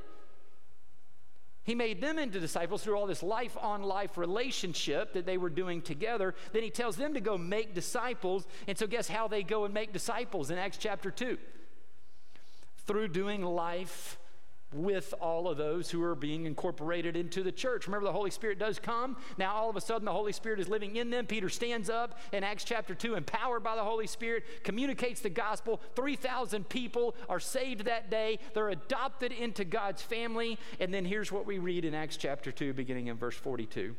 He 1.64 1.74
made 1.74 2.00
them 2.00 2.18
into 2.18 2.40
disciples 2.40 2.82
through 2.82 2.96
all 2.96 3.06
this 3.06 3.22
life 3.22 3.56
on 3.60 3.82
life 3.82 4.18
relationship 4.18 5.12
that 5.12 5.26
they 5.26 5.38
were 5.38 5.50
doing 5.50 5.80
together. 5.80 6.34
Then 6.52 6.62
he 6.62 6.70
tells 6.70 6.96
them 6.96 7.14
to 7.14 7.20
go 7.20 7.38
make 7.38 7.74
disciples. 7.74 8.46
And 8.66 8.76
so, 8.76 8.86
guess 8.86 9.08
how 9.08 9.28
they 9.28 9.44
go 9.44 9.64
and 9.64 9.72
make 9.72 9.92
disciples 9.92 10.50
in 10.50 10.58
Acts 10.58 10.78
chapter 10.78 11.10
2? 11.10 11.38
Through 12.86 13.08
doing 13.08 13.42
life 13.42 14.18
with 14.72 15.14
all 15.20 15.48
of 15.48 15.56
those 15.56 15.90
who 15.90 16.02
are 16.02 16.14
being 16.14 16.46
incorporated 16.46 17.16
into 17.16 17.42
the 17.42 17.52
church. 17.52 17.86
Remember, 17.86 18.06
the 18.06 18.12
Holy 18.12 18.30
Spirit 18.30 18.58
does 18.58 18.78
come. 18.78 19.16
Now, 19.38 19.54
all 19.54 19.70
of 19.70 19.76
a 19.76 19.80
sudden, 19.80 20.04
the 20.04 20.12
Holy 20.12 20.32
Spirit 20.32 20.60
is 20.60 20.68
living 20.68 20.96
in 20.96 21.10
them. 21.10 21.26
Peter 21.26 21.48
stands 21.48 21.90
up 21.90 22.18
in 22.32 22.44
Acts 22.44 22.64
chapter 22.64 22.94
2, 22.94 23.14
empowered 23.14 23.62
by 23.62 23.76
the 23.76 23.84
Holy 23.84 24.06
Spirit, 24.06 24.44
communicates 24.64 25.20
the 25.20 25.30
gospel. 25.30 25.80
3,000 25.94 26.68
people 26.68 27.14
are 27.28 27.40
saved 27.40 27.84
that 27.84 28.10
day. 28.10 28.38
They're 28.54 28.70
adopted 28.70 29.32
into 29.32 29.64
God's 29.64 30.02
family. 30.02 30.58
And 30.80 30.92
then 30.92 31.04
here's 31.04 31.30
what 31.32 31.46
we 31.46 31.58
read 31.58 31.84
in 31.84 31.94
Acts 31.94 32.16
chapter 32.16 32.52
2, 32.52 32.72
beginning 32.72 33.08
in 33.08 33.16
verse 33.16 33.36
42. 33.36 33.94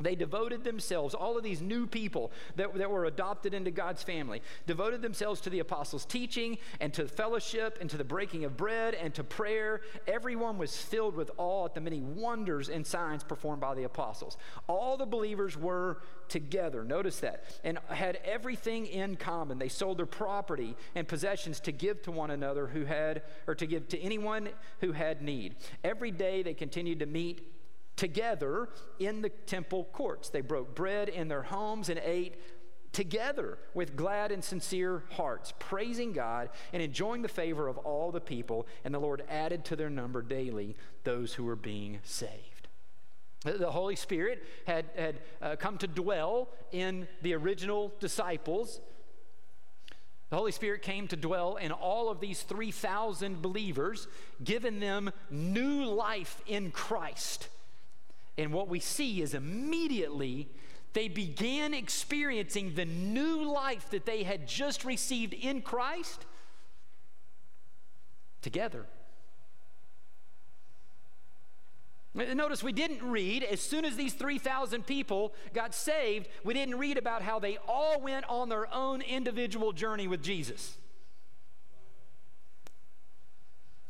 They 0.00 0.14
devoted 0.14 0.62
themselves, 0.62 1.12
all 1.12 1.36
of 1.36 1.42
these 1.42 1.60
new 1.60 1.86
people 1.88 2.30
that, 2.54 2.72
that 2.74 2.88
were 2.88 3.06
adopted 3.06 3.52
into 3.52 3.72
God's 3.72 4.02
family, 4.02 4.42
devoted 4.64 5.02
themselves 5.02 5.40
to 5.40 5.50
the 5.50 5.58
apostles' 5.58 6.04
teaching 6.04 6.58
and 6.78 6.94
to 6.94 7.08
fellowship 7.08 7.78
and 7.80 7.90
to 7.90 7.96
the 7.96 8.04
breaking 8.04 8.44
of 8.44 8.56
bread 8.56 8.94
and 8.94 9.12
to 9.14 9.24
prayer. 9.24 9.80
Everyone 10.06 10.56
was 10.56 10.76
filled 10.76 11.16
with 11.16 11.32
awe 11.36 11.64
at 11.64 11.74
the 11.74 11.80
many 11.80 12.00
wonders 12.00 12.68
and 12.68 12.86
signs 12.86 13.24
performed 13.24 13.60
by 13.60 13.74
the 13.74 13.82
apostles. 13.82 14.36
All 14.68 14.96
the 14.96 15.06
believers 15.06 15.56
were 15.56 16.00
together, 16.28 16.84
notice 16.84 17.18
that, 17.20 17.44
and 17.64 17.78
had 17.88 18.20
everything 18.24 18.86
in 18.86 19.16
common. 19.16 19.58
They 19.58 19.68
sold 19.68 19.98
their 19.98 20.06
property 20.06 20.76
and 20.94 21.08
possessions 21.08 21.58
to 21.60 21.72
give 21.72 22.02
to 22.02 22.12
one 22.12 22.30
another 22.30 22.68
who 22.68 22.84
had, 22.84 23.22
or 23.48 23.56
to 23.56 23.66
give 23.66 23.88
to 23.88 23.98
anyone 23.98 24.50
who 24.80 24.92
had 24.92 25.22
need. 25.22 25.56
Every 25.82 26.12
day 26.12 26.44
they 26.44 26.54
continued 26.54 27.00
to 27.00 27.06
meet 27.06 27.57
together 27.98 28.70
in 28.98 29.20
the 29.20 29.28
temple 29.28 29.88
courts. 29.92 30.30
They 30.30 30.40
broke 30.40 30.74
bread 30.74 31.10
in 31.10 31.28
their 31.28 31.42
homes 31.42 31.90
and 31.90 32.00
ate 32.02 32.36
together 32.92 33.58
with 33.74 33.96
glad 33.96 34.32
and 34.32 34.42
sincere 34.42 35.02
hearts, 35.10 35.52
praising 35.58 36.12
God 36.12 36.48
and 36.72 36.82
enjoying 36.82 37.22
the 37.22 37.28
favor 37.28 37.68
of 37.68 37.76
all 37.78 38.10
the 38.10 38.20
people. 38.20 38.66
And 38.84 38.94
the 38.94 38.98
Lord 38.98 39.22
added 39.28 39.64
to 39.66 39.76
their 39.76 39.90
number 39.90 40.22
daily 40.22 40.76
those 41.04 41.34
who 41.34 41.44
were 41.44 41.56
being 41.56 41.98
saved. 42.04 42.68
The 43.44 43.70
Holy 43.70 43.96
Spirit 43.96 44.44
had, 44.66 44.86
had 44.96 45.20
uh, 45.42 45.56
come 45.56 45.76
to 45.78 45.86
dwell 45.86 46.48
in 46.72 47.06
the 47.22 47.34
original 47.34 47.92
disciples. 48.00 48.80
The 50.30 50.36
Holy 50.36 50.52
Spirit 50.52 50.82
came 50.82 51.08
to 51.08 51.16
dwell 51.16 51.56
in 51.56 51.72
all 51.72 52.10
of 52.10 52.20
these 52.20 52.42
3,000 52.42 53.40
believers, 53.40 54.08
giving 54.42 54.80
them 54.80 55.10
new 55.30 55.84
life 55.84 56.42
in 56.46 56.70
Christ. 56.70 57.48
And 58.38 58.52
what 58.52 58.68
we 58.68 58.78
see 58.78 59.20
is 59.20 59.34
immediately 59.34 60.48
they 60.92 61.08
began 61.08 61.74
experiencing 61.74 62.74
the 62.74 62.84
new 62.84 63.42
life 63.52 63.90
that 63.90 64.06
they 64.06 64.22
had 64.22 64.46
just 64.46 64.84
received 64.84 65.34
in 65.34 65.60
Christ 65.60 66.24
together. 68.40 68.86
Notice 72.14 72.62
we 72.62 72.72
didn't 72.72 73.02
read, 73.02 73.42
as 73.42 73.60
soon 73.60 73.84
as 73.84 73.96
these 73.96 74.14
3,000 74.14 74.86
people 74.86 75.34
got 75.52 75.74
saved, 75.74 76.28
we 76.42 76.54
didn't 76.54 76.78
read 76.78 76.96
about 76.96 77.22
how 77.22 77.38
they 77.38 77.58
all 77.68 78.00
went 78.00 78.24
on 78.28 78.48
their 78.48 78.72
own 78.74 79.02
individual 79.02 79.72
journey 79.72 80.08
with 80.08 80.22
Jesus. 80.22 80.78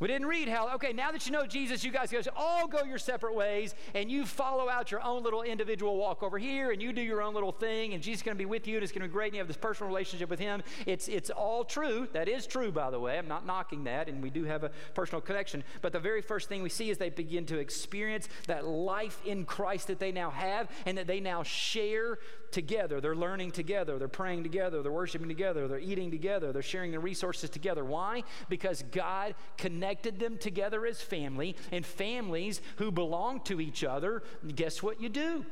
We 0.01 0.07
didn't 0.07 0.29
read 0.29 0.49
how, 0.49 0.73
okay, 0.75 0.93
now 0.93 1.11
that 1.11 1.27
you 1.27 1.33
know 1.33 1.45
Jesus, 1.45 1.83
you 1.83 1.91
guys 1.91 2.13
all 2.37 2.69
go 2.69 2.85
your 2.85 2.99
separate 2.99 3.35
ways 3.35 3.75
and 3.95 4.09
you 4.09 4.27
follow 4.27 4.69
out 4.69 4.93
your 4.93 5.03
own 5.03 5.25
little 5.25 5.43
individual 5.43 5.97
walk 5.97 6.23
over 6.23 6.39
here 6.39 6.71
and 6.71 6.81
you 6.81 6.93
do 6.93 7.03
your 7.03 7.21
own 7.21 7.35
little 7.35 7.51
thing 7.51 7.95
and 7.95 8.03
Jesus 8.03 8.21
is 8.21 8.23
going 8.23 8.37
to 8.37 8.39
be 8.39 8.47
with 8.47 8.69
you 8.69 8.77
and 8.77 8.85
it's 8.85 8.93
going 8.93 9.03
to 9.03 9.09
be 9.09 9.13
great 9.13 9.29
and 9.29 9.35
you 9.35 9.41
have 9.41 9.49
this 9.49 9.57
personal 9.57 9.89
relationship 9.89 10.31
with 10.31 10.39
Him. 10.39 10.63
It's, 10.87 11.09
it's 11.09 11.31
all 11.31 11.65
true. 11.65 12.07
That 12.13 12.29
is 12.29 12.47
true, 12.47 12.71
by 12.71 12.91
the 12.91 13.01
way. 13.01 13.19
I'm 13.19 13.27
not 13.27 13.45
knocking 13.45 13.85
that 13.85 14.09
and 14.09 14.23
we 14.23 14.31
do 14.31 14.45
have 14.45 14.63
a 14.63 14.71
personal 14.95 15.21
connection. 15.21 15.65
But 15.83 15.93
the 15.93 16.01
very 16.01 16.23
first 16.23 16.49
thing 16.49 16.63
we 16.63 16.69
see 16.69 16.91
is 16.91 16.99
they 16.99 17.11
begin 17.11 17.45
to 17.47 17.59
experience 17.59 18.29
that 18.47 18.65
life 18.65 19.21
in 19.25 19.45
Christ 19.45 19.89
that 19.89 19.99
they 19.99 20.13
now 20.13 20.31
have 20.31 20.71
and 20.87 20.97
that 20.97 21.09
they 21.09 21.19
now 21.19 21.43
share 21.43 22.19
together. 22.53 23.01
They're 23.01 23.17
learning 23.17 23.51
together. 23.51 23.99
They're 23.99 24.09
praying 24.09 24.45
together. 24.45 24.83
They're 24.83 24.93
worshiping 24.93 25.29
together. 25.29 25.67
They're 25.69 25.79
eating 25.79 26.11
together. 26.11 26.53
They're 26.53 26.63
sharing 26.63 26.93
the 26.93 27.01
resources 27.01 27.51
together. 27.51 27.85
Why? 27.85 28.23
Because 28.49 28.85
God 28.93 29.35
connects 29.57 29.88
connected 29.89 30.19
them 30.19 30.37
together 30.37 30.85
as 30.87 31.01
family, 31.01 31.57
and 31.73 31.85
families 31.85 32.61
who 32.77 32.91
belong 32.91 33.41
to 33.41 33.59
each 33.59 33.83
other, 33.83 34.23
guess 34.55 34.83
what 34.83 35.01
you 35.01 35.09
do? 35.09 35.47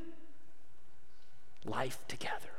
Life 1.65 1.99
together. 2.07 2.51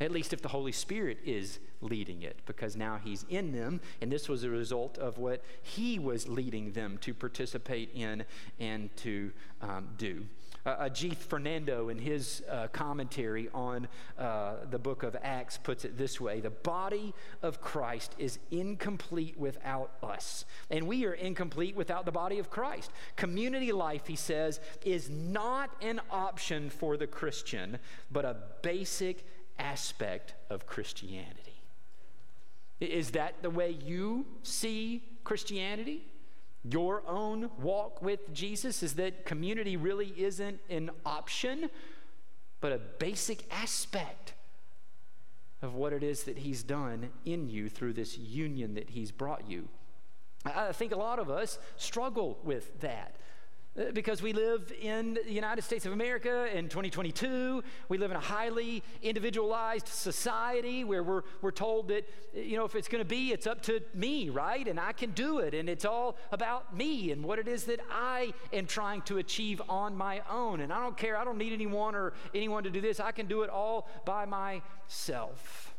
At 0.00 0.12
least 0.12 0.32
if 0.32 0.42
the 0.42 0.48
Holy 0.48 0.70
Spirit 0.70 1.18
is 1.24 1.58
leading 1.80 2.22
it, 2.22 2.38
because 2.46 2.76
now 2.76 3.00
He's 3.02 3.24
in 3.28 3.50
them, 3.50 3.80
and 4.00 4.12
this 4.12 4.28
was 4.28 4.44
a 4.44 4.50
result 4.50 4.96
of 4.96 5.18
what 5.18 5.42
He 5.62 5.98
was 5.98 6.28
leading 6.28 6.72
them 6.72 6.98
to 6.98 7.14
participate 7.14 7.90
in 7.92 8.24
and 8.60 8.96
to 8.98 9.32
um, 9.60 9.88
do. 9.98 10.24
Uh, 10.66 10.88
Ajith 10.88 11.18
Fernando, 11.18 11.90
in 11.90 11.98
his 11.98 12.42
uh, 12.50 12.68
commentary 12.68 13.50
on 13.52 13.86
uh, 14.18 14.54
the 14.70 14.78
book 14.78 15.02
of 15.02 15.14
Acts, 15.22 15.58
puts 15.58 15.84
it 15.84 15.98
this 15.98 16.18
way 16.20 16.40
The 16.40 16.50
body 16.50 17.12
of 17.42 17.60
Christ 17.60 18.14
is 18.18 18.38
incomplete 18.50 19.38
without 19.38 19.90
us, 20.02 20.46
and 20.70 20.86
we 20.86 21.04
are 21.04 21.12
incomplete 21.12 21.76
without 21.76 22.06
the 22.06 22.12
body 22.12 22.38
of 22.38 22.48
Christ. 22.48 22.90
Community 23.16 23.72
life, 23.72 24.06
he 24.06 24.16
says, 24.16 24.58
is 24.84 25.10
not 25.10 25.70
an 25.82 26.00
option 26.10 26.70
for 26.70 26.96
the 26.96 27.06
Christian, 27.06 27.78
but 28.10 28.24
a 28.24 28.36
basic 28.62 29.26
aspect 29.58 30.34
of 30.48 30.66
Christianity. 30.66 31.62
Is 32.80 33.10
that 33.10 33.42
the 33.42 33.50
way 33.50 33.70
you 33.70 34.26
see 34.42 35.02
Christianity? 35.24 36.06
Your 36.64 37.02
own 37.06 37.50
walk 37.60 38.00
with 38.00 38.32
Jesus 38.32 38.82
is 38.82 38.94
that 38.94 39.26
community 39.26 39.76
really 39.76 40.14
isn't 40.16 40.60
an 40.70 40.90
option, 41.04 41.68
but 42.60 42.72
a 42.72 42.78
basic 42.78 43.44
aspect 43.52 44.32
of 45.60 45.74
what 45.74 45.92
it 45.92 46.02
is 46.02 46.24
that 46.24 46.38
He's 46.38 46.62
done 46.62 47.10
in 47.24 47.48
you 47.48 47.68
through 47.68 47.92
this 47.92 48.16
union 48.16 48.74
that 48.74 48.90
He's 48.90 49.10
brought 49.10 49.48
you. 49.48 49.68
I 50.46 50.72
think 50.72 50.92
a 50.92 50.96
lot 50.96 51.18
of 51.18 51.30
us 51.30 51.58
struggle 51.76 52.38
with 52.44 52.80
that. 52.80 53.16
Because 53.92 54.22
we 54.22 54.32
live 54.32 54.72
in 54.80 55.14
the 55.14 55.32
United 55.32 55.62
States 55.62 55.84
of 55.84 55.92
America 55.92 56.46
in 56.56 56.68
2022. 56.68 57.60
We 57.88 57.98
live 57.98 58.12
in 58.12 58.16
a 58.16 58.20
highly 58.20 58.84
individualized 59.02 59.88
society 59.88 60.84
where 60.84 61.02
we're, 61.02 61.22
we're 61.42 61.50
told 61.50 61.88
that, 61.88 62.08
you 62.32 62.56
know, 62.56 62.64
if 62.64 62.76
it's 62.76 62.86
going 62.86 63.02
to 63.02 63.08
be, 63.08 63.32
it's 63.32 63.48
up 63.48 63.62
to 63.62 63.82
me, 63.92 64.30
right? 64.30 64.68
And 64.68 64.78
I 64.78 64.92
can 64.92 65.10
do 65.10 65.38
it. 65.38 65.54
And 65.54 65.68
it's 65.68 65.84
all 65.84 66.16
about 66.30 66.76
me 66.76 67.10
and 67.10 67.24
what 67.24 67.40
it 67.40 67.48
is 67.48 67.64
that 67.64 67.80
I 67.90 68.32
am 68.52 68.66
trying 68.66 69.02
to 69.02 69.18
achieve 69.18 69.60
on 69.68 69.96
my 69.96 70.22
own. 70.30 70.60
And 70.60 70.72
I 70.72 70.80
don't 70.80 70.96
care. 70.96 71.16
I 71.16 71.24
don't 71.24 71.38
need 71.38 71.52
anyone 71.52 71.96
or 71.96 72.12
anyone 72.32 72.62
to 72.62 72.70
do 72.70 72.80
this. 72.80 73.00
I 73.00 73.10
can 73.10 73.26
do 73.26 73.42
it 73.42 73.50
all 73.50 73.88
by 74.04 74.24
myself. 74.24 75.73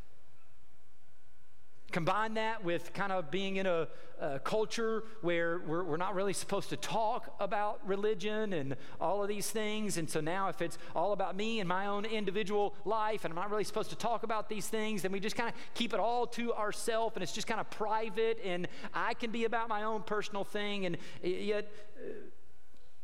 Combine 1.96 2.34
that 2.34 2.62
with 2.62 2.92
kind 2.92 3.14
of 3.14 3.32
being 3.32 3.56
in 3.56 3.66
a, 3.66 3.88
a 4.20 4.38
culture 4.40 5.06
where 5.22 5.60
we're, 5.60 5.82
we're, 5.82 5.96
not 5.96 6.14
really 6.14 6.34
supposed 6.34 6.68
to 6.68 6.76
talk 6.76 7.34
about 7.40 7.80
religion 7.88 8.52
and 8.52 8.76
all 9.00 9.24
of 9.24 9.30
these 9.30 9.50
things. 9.50 9.98
And 9.98 10.10
so 10.10 10.20
now, 10.20 10.50
if 10.50 10.62
it's 10.62 10.78
all 10.94 11.14
about 11.14 11.38
me 11.38 11.62
and 11.62 11.70
my 11.70 11.86
own 11.86 12.04
individual 12.04 12.76
life, 12.84 13.24
and 13.24 13.32
I'm 13.32 13.38
not 13.38 13.50
really 13.50 13.64
supposed 13.64 13.92
to 13.92 13.96
talk 13.96 14.24
about 14.24 14.50
these 14.50 14.68
things, 14.68 15.04
then 15.04 15.14
we 15.14 15.22
just 15.22 15.38
kind 15.38 15.48
of 15.48 15.56
keep 15.74 15.94
it 15.94 16.02
all 16.02 16.28
to 16.28 16.54
ourselves 16.54 17.16
and 17.16 17.24
it's 17.24 17.32
just 17.32 17.48
kind 17.48 17.62
of 17.62 17.70
private, 17.70 18.40
and 18.44 18.68
I 18.94 19.14
can 19.14 19.32
be 19.32 19.46
about 19.46 19.70
my 19.70 19.84
own 19.84 20.04
personal 20.04 20.44
thing. 20.44 20.86
And 20.86 20.98
yet, 21.24 21.72
uh, 21.98 22.12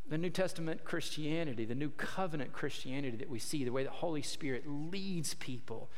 the 0.09 0.17
New 0.17 0.31
Testament 0.31 0.83
Christianity, 0.83 1.63
the 1.63 1.75
new 1.75 1.91
covenant 1.91 2.51
Christianity 2.51 3.15
that 3.15 3.29
we 3.29 3.39
see, 3.39 3.63
the 3.63 3.71
way 3.71 3.85
the 3.85 3.89
Holy 3.89 4.21
Spirit 4.21 4.65
leads 4.67 5.33
people, 5.33 5.89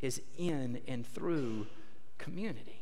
is 0.00 0.20
in 0.36 0.80
and 0.88 1.06
through 1.06 1.68
community. 2.20 2.80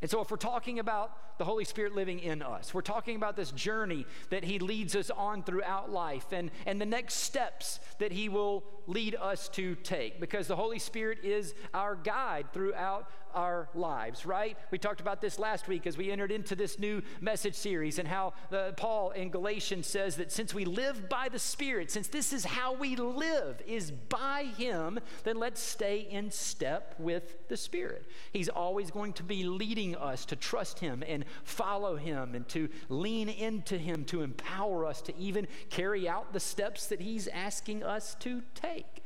And 0.00 0.10
so, 0.10 0.20
if 0.20 0.32
we're 0.32 0.36
talking 0.36 0.80
about 0.80 1.38
the 1.38 1.44
Holy 1.44 1.64
Spirit 1.64 1.94
living 1.94 2.18
in 2.18 2.42
us, 2.42 2.74
we're 2.74 2.80
talking 2.80 3.14
about 3.14 3.36
this 3.36 3.52
journey 3.52 4.04
that 4.30 4.42
He 4.42 4.58
leads 4.58 4.96
us 4.96 5.10
on 5.10 5.44
throughout 5.44 5.92
life 5.92 6.32
and, 6.32 6.50
and 6.66 6.80
the 6.80 6.86
next 6.86 7.14
steps 7.14 7.78
that 8.00 8.10
He 8.10 8.28
will 8.28 8.64
lead 8.88 9.14
us 9.14 9.48
to 9.50 9.76
take, 9.76 10.18
because 10.18 10.48
the 10.48 10.56
Holy 10.56 10.80
Spirit 10.80 11.18
is 11.22 11.54
our 11.72 11.94
guide 11.94 12.52
throughout 12.52 13.08
our 13.34 13.68
lives, 13.74 14.24
right? 14.26 14.56
We 14.70 14.78
talked 14.78 15.00
about 15.00 15.20
this 15.20 15.38
last 15.38 15.68
week 15.68 15.86
as 15.86 15.96
we 15.96 16.10
entered 16.10 16.32
into 16.32 16.54
this 16.54 16.78
new 16.78 17.02
message 17.20 17.54
series 17.54 17.98
and 17.98 18.08
how 18.08 18.34
the, 18.50 18.74
Paul 18.76 19.10
in 19.10 19.30
Galatians 19.30 19.86
says 19.86 20.16
that 20.16 20.32
since 20.32 20.54
we 20.54 20.64
live 20.64 21.08
by 21.08 21.28
the 21.28 21.38
Spirit, 21.38 21.90
since 21.90 22.08
this 22.08 22.32
is 22.32 22.44
how 22.44 22.74
we 22.74 22.96
live, 22.96 23.60
is 23.66 23.90
by 23.90 24.44
Him, 24.56 24.98
then 25.24 25.36
let's 25.38 25.60
stay 25.60 26.06
in 26.10 26.30
step 26.30 26.94
with 26.98 27.48
the 27.48 27.56
Spirit. 27.56 28.06
He's 28.32 28.48
always 28.48 28.90
going 28.90 29.12
to 29.14 29.22
be 29.22 29.44
leading 29.44 29.96
us 29.96 30.24
to 30.26 30.36
trust 30.36 30.78
Him 30.78 31.02
and 31.06 31.24
follow 31.44 31.96
Him 31.96 32.34
and 32.34 32.48
to 32.50 32.68
lean 32.88 33.28
into 33.28 33.78
Him 33.78 34.04
to 34.06 34.22
empower 34.22 34.86
us 34.86 35.02
to 35.02 35.16
even 35.16 35.46
carry 35.70 36.08
out 36.08 36.32
the 36.32 36.40
steps 36.40 36.86
that 36.88 37.00
He's 37.00 37.28
asking 37.28 37.82
us 37.82 38.14
to 38.20 38.42
take. 38.54 39.01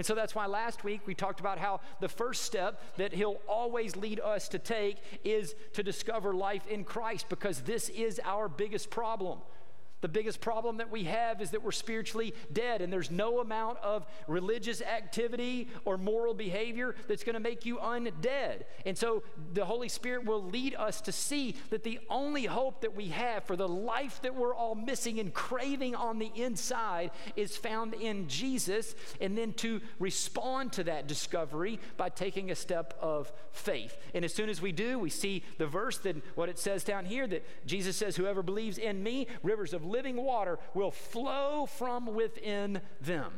And 0.00 0.06
so 0.06 0.14
that's 0.14 0.34
why 0.34 0.46
last 0.46 0.82
week 0.82 1.02
we 1.04 1.14
talked 1.14 1.40
about 1.40 1.58
how 1.58 1.80
the 2.00 2.08
first 2.08 2.44
step 2.44 2.80
that 2.96 3.12
He'll 3.12 3.42
always 3.46 3.96
lead 3.96 4.18
us 4.18 4.48
to 4.48 4.58
take 4.58 4.96
is 5.24 5.54
to 5.74 5.82
discover 5.82 6.32
life 6.32 6.66
in 6.68 6.84
Christ 6.84 7.28
because 7.28 7.60
this 7.60 7.90
is 7.90 8.18
our 8.24 8.48
biggest 8.48 8.88
problem. 8.88 9.40
The 10.00 10.08
biggest 10.08 10.40
problem 10.40 10.78
that 10.78 10.90
we 10.90 11.04
have 11.04 11.40
is 11.40 11.50
that 11.50 11.62
we're 11.62 11.72
spiritually 11.72 12.34
dead, 12.52 12.80
and 12.80 12.92
there's 12.92 13.10
no 13.10 13.40
amount 13.40 13.78
of 13.78 14.06
religious 14.26 14.80
activity 14.80 15.68
or 15.84 15.98
moral 15.98 16.34
behavior 16.34 16.94
that's 17.08 17.24
going 17.24 17.34
to 17.34 17.40
make 17.40 17.66
you 17.66 17.76
undead. 17.76 18.62
And 18.86 18.96
so 18.96 19.22
the 19.52 19.64
Holy 19.64 19.88
Spirit 19.88 20.24
will 20.24 20.42
lead 20.42 20.74
us 20.74 21.00
to 21.02 21.12
see 21.12 21.56
that 21.70 21.82
the 21.82 22.00
only 22.08 22.44
hope 22.44 22.80
that 22.80 22.96
we 22.96 23.08
have 23.08 23.44
for 23.44 23.56
the 23.56 23.68
life 23.68 24.20
that 24.22 24.34
we're 24.34 24.54
all 24.54 24.74
missing 24.74 25.18
and 25.18 25.32
craving 25.34 25.94
on 25.94 26.18
the 26.18 26.32
inside 26.34 27.10
is 27.36 27.56
found 27.56 27.94
in 27.94 28.28
Jesus, 28.28 28.94
and 29.20 29.36
then 29.36 29.52
to 29.54 29.80
respond 29.98 30.72
to 30.72 30.84
that 30.84 31.06
discovery 31.06 31.78
by 31.96 32.08
taking 32.08 32.50
a 32.50 32.54
step 32.54 32.94
of 33.00 33.32
faith. 33.52 33.96
And 34.14 34.24
as 34.24 34.32
soon 34.32 34.48
as 34.48 34.62
we 34.62 34.72
do, 34.72 34.98
we 34.98 35.10
see 35.10 35.42
the 35.58 35.66
verse 35.66 35.98
that 35.98 36.16
what 36.36 36.48
it 36.48 36.58
says 36.58 36.84
down 36.84 37.04
here 37.04 37.26
that 37.26 37.44
Jesus 37.66 37.96
says, 37.96 38.16
Whoever 38.16 38.42
believes 38.42 38.78
in 38.78 39.02
me, 39.02 39.26
rivers 39.42 39.72
of 39.74 39.84
living 39.90 40.16
water 40.16 40.58
will 40.74 40.90
flow 40.90 41.66
from 41.66 42.14
within 42.14 42.80
them. 43.00 43.32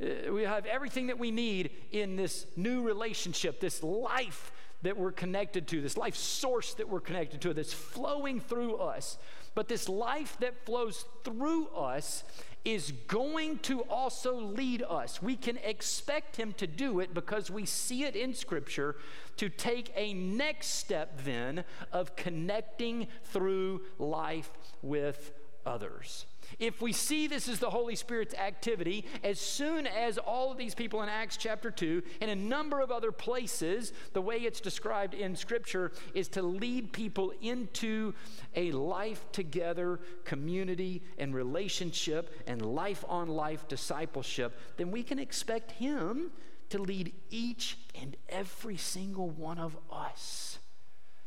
Uh, 0.00 0.32
we 0.32 0.42
have 0.42 0.66
everything 0.66 1.08
that 1.08 1.18
we 1.18 1.30
need 1.30 1.70
in 1.90 2.16
this 2.16 2.46
new 2.56 2.82
relationship, 2.82 3.60
this 3.60 3.82
life 3.82 4.52
that 4.82 4.96
we're 4.96 5.12
connected 5.12 5.66
to, 5.66 5.80
this 5.80 5.96
life 5.96 6.14
source 6.14 6.74
that 6.74 6.88
we're 6.88 7.00
connected 7.00 7.40
to, 7.40 7.52
that's 7.52 7.72
flowing 7.72 8.40
through 8.40 8.76
us. 8.76 9.18
But 9.54 9.66
this 9.66 9.88
life 9.88 10.36
that 10.38 10.64
flows 10.64 11.04
through 11.24 11.66
us 11.68 12.22
is 12.64 12.92
going 13.06 13.58
to 13.60 13.82
also 13.82 14.34
lead 14.34 14.82
us. 14.82 15.22
We 15.22 15.36
can 15.36 15.56
expect 15.58 16.36
him 16.36 16.52
to 16.54 16.66
do 16.66 17.00
it 17.00 17.14
because 17.14 17.50
we 17.50 17.64
see 17.64 18.04
it 18.04 18.16
in 18.16 18.34
Scripture 18.34 18.96
to 19.36 19.48
take 19.48 19.92
a 19.94 20.12
next 20.14 20.68
step 20.68 21.20
then 21.24 21.64
of 21.92 22.16
connecting 22.16 23.08
through 23.24 23.82
life 23.98 24.50
with 24.82 25.32
others. 25.64 26.26
If 26.58 26.82
we 26.82 26.92
see 26.92 27.28
this 27.28 27.48
as 27.48 27.60
the 27.60 27.70
Holy 27.70 27.94
Spirit's 27.94 28.34
activity, 28.34 29.04
as 29.22 29.38
soon 29.38 29.86
as 29.86 30.18
all 30.18 30.50
of 30.50 30.58
these 30.58 30.74
people 30.74 31.02
in 31.02 31.08
Acts 31.08 31.36
chapter 31.36 31.70
2 31.70 32.02
and 32.20 32.30
a 32.32 32.36
number 32.36 32.80
of 32.80 32.90
other 32.90 33.12
places, 33.12 33.92
the 34.12 34.20
way 34.20 34.38
it's 34.38 34.60
described 34.60 35.14
in 35.14 35.36
Scripture 35.36 35.92
is 36.14 36.26
to 36.30 36.42
lead 36.42 36.92
people 36.92 37.32
into 37.40 38.12
a 38.56 38.72
life 38.72 39.24
together 39.30 40.00
community 40.24 41.04
and 41.16 41.32
relationship 41.32 42.42
and 42.48 42.60
life 42.60 43.04
on 43.08 43.28
life 43.28 43.68
discipleship, 43.68 44.58
then 44.78 44.90
we 44.90 45.04
can 45.04 45.20
expect 45.20 45.70
Him 45.72 46.32
to 46.70 46.78
lead 46.78 47.14
each 47.30 47.78
and 47.94 48.16
every 48.28 48.76
single 48.76 49.30
one 49.30 49.58
of 49.58 49.78
us 49.92 50.58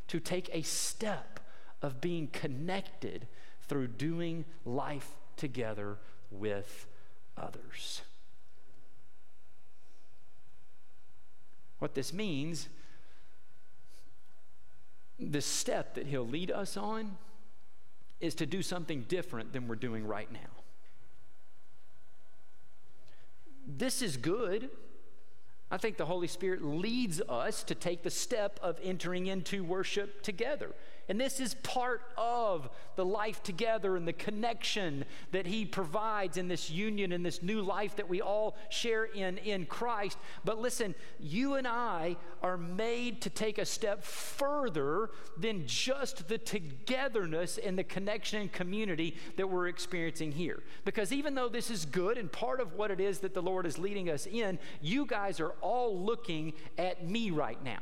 to 0.09 0.19
take 0.19 0.49
a 0.51 0.61
step 0.61 1.39
of 1.81 2.01
being 2.01 2.27
connected 2.27 3.27
through 3.61 3.87
doing 3.87 4.43
life 4.65 5.15
together 5.41 5.97
with 6.29 6.85
others. 7.35 8.03
What 11.79 11.95
this 11.95 12.13
means 12.13 12.69
the 15.19 15.41
step 15.41 15.95
that 15.95 16.05
He'll 16.05 16.27
lead 16.27 16.51
us 16.51 16.77
on 16.77 17.17
is 18.19 18.35
to 18.35 18.45
do 18.45 18.61
something 18.61 19.05
different 19.07 19.51
than 19.51 19.67
we're 19.67 19.75
doing 19.75 20.05
right 20.05 20.31
now. 20.31 20.39
This 23.67 24.03
is 24.03 24.17
good. 24.17 24.69
I 25.71 25.77
think 25.77 25.97
the 25.97 26.05
Holy 26.05 26.27
Spirit 26.27 26.63
leads 26.63 27.19
us 27.27 27.63
to 27.63 27.73
take 27.73 28.03
the 28.03 28.11
step 28.11 28.59
of 28.61 28.77
entering 28.83 29.25
into 29.27 29.63
worship 29.63 30.21
together. 30.21 30.75
And 31.11 31.19
this 31.19 31.41
is 31.41 31.55
part 31.55 32.03
of 32.17 32.69
the 32.95 33.03
life 33.03 33.43
together 33.43 33.97
and 33.97 34.07
the 34.07 34.13
connection 34.13 35.03
that 35.33 35.45
He 35.45 35.65
provides 35.65 36.37
in 36.37 36.47
this 36.47 36.69
union 36.69 37.11
and 37.11 37.25
this 37.25 37.43
new 37.43 37.61
life 37.61 37.97
that 37.97 38.07
we 38.07 38.21
all 38.21 38.55
share 38.69 39.03
in 39.03 39.37
in 39.39 39.65
Christ. 39.65 40.17
But 40.45 40.61
listen, 40.61 40.95
you 41.19 41.55
and 41.55 41.67
I 41.67 42.15
are 42.41 42.55
made 42.55 43.19
to 43.23 43.29
take 43.29 43.57
a 43.57 43.65
step 43.65 44.05
further 44.05 45.09
than 45.37 45.67
just 45.67 46.29
the 46.29 46.37
togetherness 46.37 47.57
and 47.57 47.77
the 47.77 47.83
connection 47.83 48.43
and 48.43 48.49
community 48.49 49.17
that 49.35 49.49
we're 49.49 49.67
experiencing 49.67 50.31
here. 50.31 50.63
Because 50.85 51.11
even 51.11 51.35
though 51.35 51.49
this 51.49 51.69
is 51.69 51.83
good 51.83 52.17
and 52.17 52.31
part 52.31 52.61
of 52.61 52.75
what 52.75 52.89
it 52.89 53.01
is 53.01 53.19
that 53.19 53.33
the 53.33 53.41
Lord 53.41 53.65
is 53.65 53.77
leading 53.77 54.09
us 54.09 54.27
in, 54.27 54.57
you 54.79 55.05
guys 55.05 55.41
are 55.41 55.55
all 55.59 55.99
looking 55.99 56.53
at 56.77 57.05
me 57.05 57.31
right 57.31 57.61
now. 57.65 57.81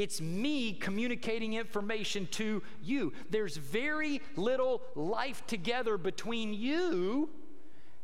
It's 0.00 0.18
me 0.18 0.72
communicating 0.72 1.52
information 1.52 2.26
to 2.28 2.62
you. 2.82 3.12
There's 3.28 3.58
very 3.58 4.22
little 4.34 4.80
life 4.94 5.46
together 5.46 5.98
between 5.98 6.54
you 6.54 7.28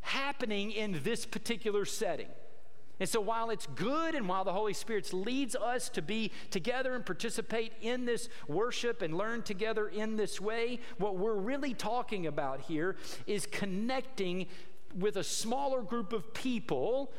happening 0.03 0.73
in 0.73 1.01
this 1.03 1.25
particular 1.25 1.87
setting. 1.87 2.29
And 3.01 3.09
so, 3.09 3.19
while 3.23 3.49
it's 3.49 3.67
good 3.69 4.15
and 4.15 4.29
while 4.29 4.45
the 4.45 4.53
Holy 4.53 4.75
Spirit 4.75 5.11
leads 5.15 5.57
us 5.57 5.89
to 5.91 6.03
be 6.03 6.33
together 6.51 6.95
and 6.95 7.05
participate 7.05 7.73
in 7.81 8.05
this 8.05 8.29
worship 8.47 9.01
and 9.01 9.17
learn 9.17 9.41
together 9.41 9.89
in 9.89 10.17
this 10.17 10.39
way, 10.39 10.81
what 10.99 11.17
we're 11.17 11.35
really 11.35 11.73
talking 11.73 12.27
about 12.27 12.61
here 12.61 12.97
is 13.27 13.47
connecting 13.47 14.49
with 14.95 15.17
a 15.17 15.25
smaller 15.25 15.81
group 15.81 16.13
of 16.13 16.35
people 16.35 17.11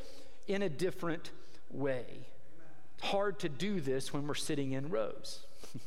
in 0.47 0.61
a 0.61 0.69
different 0.69 1.31
way 1.71 2.27
hard 3.01 3.39
to 3.39 3.49
do 3.49 3.79
this 3.79 4.13
when 4.13 4.27
we're 4.27 4.36
sitting 4.36 4.71
in 4.73 4.89
rows. 4.89 5.45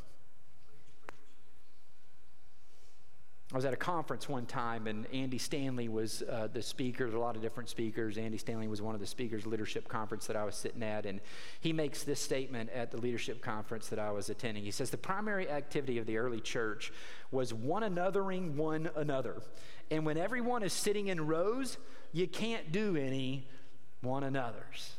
I 3.53 3.57
was 3.57 3.65
at 3.65 3.73
a 3.73 3.77
conference 3.77 4.29
one 4.29 4.47
time, 4.47 4.87
and 4.87 5.07
Andy 5.13 5.39
Stanley 5.39 5.89
was 5.89 6.23
uh, 6.23 6.47
the 6.53 6.63
speaker. 6.63 7.05
There's 7.05 7.17
a 7.17 7.19
lot 7.19 7.35
of 7.35 7.43
different 7.43 7.69
speakers. 7.69 8.17
Andy 8.17 8.39
Stanley 8.39 8.69
was 8.69 8.81
one 8.81 8.95
of 8.95 9.01
the 9.01 9.09
speakers, 9.09 9.45
leadership 9.45 9.89
conference 9.89 10.29
that 10.29 10.37
I 10.37 10.45
was 10.45 10.55
sitting 10.55 10.85
at, 10.85 11.05
and 11.05 11.21
he 11.59 11.73
makes 11.73 12.05
this 12.05 12.21
statement 12.21 12.71
at 12.71 12.93
the 12.93 12.99
leadership 12.99 13.43
conference 13.43 13.89
that 13.89 13.99
I 13.99 14.13
was 14.13 14.31
attending. 14.31 14.63
He 14.63 14.71
says 14.71 14.91
the 14.91 14.99
primary 14.99 15.51
activity 15.51 15.99
of 15.99 16.07
the 16.07 16.17
early 16.19 16.41
church 16.41 16.93
was 17.33 17.53
one 17.53 17.83
anothering 17.83 18.55
one 18.55 18.89
another, 18.95 19.43
and 19.91 20.07
when 20.07 20.17
everyone 20.17 20.63
is 20.63 20.73
sitting 20.73 21.09
in 21.09 21.27
rows, 21.27 21.77
you 22.13 22.29
can't 22.29 22.71
do 22.71 22.97
any 22.97 23.49
one 24.01 24.23
another's 24.23 24.93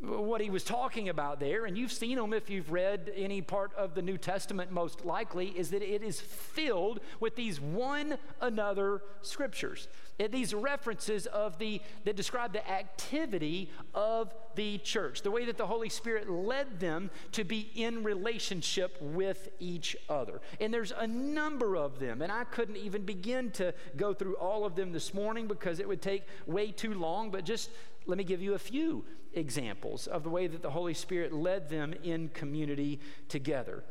what 0.00 0.40
he 0.40 0.48
was 0.48 0.62
talking 0.62 1.08
about 1.08 1.40
there, 1.40 1.64
and 1.64 1.76
you've 1.76 1.92
seen 1.92 2.16
them 2.16 2.32
if 2.32 2.48
you've 2.48 2.70
read 2.70 3.12
any 3.16 3.42
part 3.42 3.74
of 3.74 3.94
the 3.94 4.02
New 4.02 4.16
Testament, 4.16 4.70
most 4.70 5.04
likely, 5.04 5.48
is 5.48 5.70
that 5.70 5.82
it 5.82 6.02
is 6.02 6.20
filled 6.20 7.00
with 7.18 7.34
these 7.34 7.60
one 7.60 8.16
another 8.40 9.02
scriptures. 9.22 9.88
These 10.30 10.54
references 10.54 11.26
of 11.26 11.58
the 11.58 11.80
that 12.04 12.16
describe 12.16 12.52
the 12.52 12.68
activity 12.68 13.70
of 13.94 14.34
the 14.54 14.78
church, 14.78 15.22
the 15.22 15.30
way 15.30 15.44
that 15.44 15.56
the 15.56 15.66
Holy 15.66 15.88
Spirit 15.88 16.28
led 16.28 16.80
them 16.80 17.10
to 17.32 17.44
be 17.44 17.70
in 17.74 18.02
relationship 18.02 18.96
with 19.00 19.48
each 19.60 19.96
other. 20.08 20.40
And 20.60 20.74
there's 20.74 20.92
a 20.92 21.06
number 21.06 21.76
of 21.76 21.98
them, 22.00 22.22
and 22.22 22.32
I 22.32 22.44
couldn't 22.44 22.76
even 22.76 23.04
begin 23.04 23.50
to 23.52 23.72
go 23.96 24.12
through 24.12 24.34
all 24.36 24.64
of 24.64 24.74
them 24.74 24.92
this 24.92 25.14
morning 25.14 25.46
because 25.46 25.78
it 25.78 25.88
would 25.88 26.02
take 26.02 26.24
way 26.46 26.72
too 26.72 26.94
long, 26.94 27.30
but 27.30 27.44
just 27.44 27.70
let 28.08 28.18
me 28.18 28.24
give 28.24 28.42
you 28.42 28.54
a 28.54 28.58
few 28.58 29.04
examples 29.34 30.06
of 30.06 30.24
the 30.24 30.30
way 30.30 30.46
that 30.46 30.62
the 30.62 30.70
Holy 30.70 30.94
Spirit 30.94 31.32
led 31.32 31.68
them 31.68 31.92
in 32.02 32.30
community 32.30 32.98
together. 33.28 33.84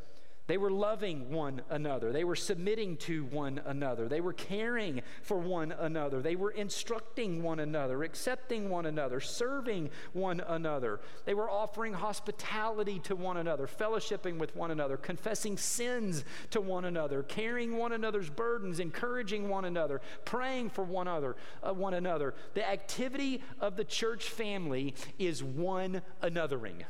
They 0.47 0.57
were 0.57 0.71
loving 0.71 1.29
one 1.29 1.61
another. 1.69 2.13
They 2.13 2.23
were 2.23 2.35
submitting 2.35 2.95
to 2.97 3.25
one 3.25 3.61
another. 3.65 4.07
They 4.07 4.21
were 4.21 4.33
caring 4.33 5.01
for 5.21 5.37
one 5.37 5.73
another. 5.73 6.21
They 6.21 6.37
were 6.37 6.51
instructing 6.51 7.43
one 7.43 7.59
another, 7.59 8.03
accepting 8.03 8.69
one 8.69 8.85
another, 8.85 9.19
serving 9.19 9.89
one 10.13 10.39
another. 10.39 11.01
They 11.25 11.33
were 11.33 11.49
offering 11.49 11.93
hospitality 11.93 12.99
to 12.99 13.15
one 13.15 13.35
another, 13.35 13.67
fellowshipping 13.67 14.37
with 14.37 14.55
one 14.55 14.71
another, 14.71 14.95
confessing 14.95 15.57
sins 15.57 16.23
to 16.51 16.61
one 16.61 16.85
another, 16.85 17.23
carrying 17.23 17.75
one 17.75 17.91
another's 17.91 18.29
burdens, 18.29 18.79
encouraging 18.79 19.49
one 19.49 19.65
another, 19.65 19.99
praying 20.23 20.69
for 20.69 20.83
one 20.85 21.09
another, 21.09 21.35
uh, 21.61 21.73
one 21.73 21.93
another. 21.93 22.33
The 22.53 22.67
activity 22.67 23.43
of 23.59 23.75
the 23.75 23.83
church 23.83 24.29
family 24.29 24.95
is 25.19 25.43
one 25.43 26.01
anothering. 26.23 26.83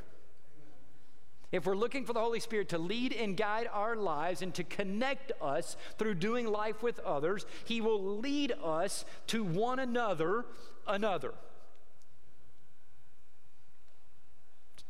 If 1.52 1.66
we're 1.66 1.76
looking 1.76 2.06
for 2.06 2.14
the 2.14 2.20
Holy 2.20 2.42
Spirit 2.42 2.70
to 2.70 2.78
lead 2.78 3.14
and 3.14 3.38
guide 3.38 3.70
our 3.72 3.96
lives 3.96 4.42
and 4.42 4.54
to 4.56 4.64
connect 4.64 5.32
us 5.42 5.78
through 5.98 6.16
doing 6.16 6.46
life 6.46 6.84
with 6.84 7.00
others, 7.00 7.46
He 7.66 7.80
will 7.80 8.18
lead 8.18 8.54
us 8.64 9.06
to 9.28 9.44
one 9.44 9.80
another, 9.80 10.46
another. 10.86 11.34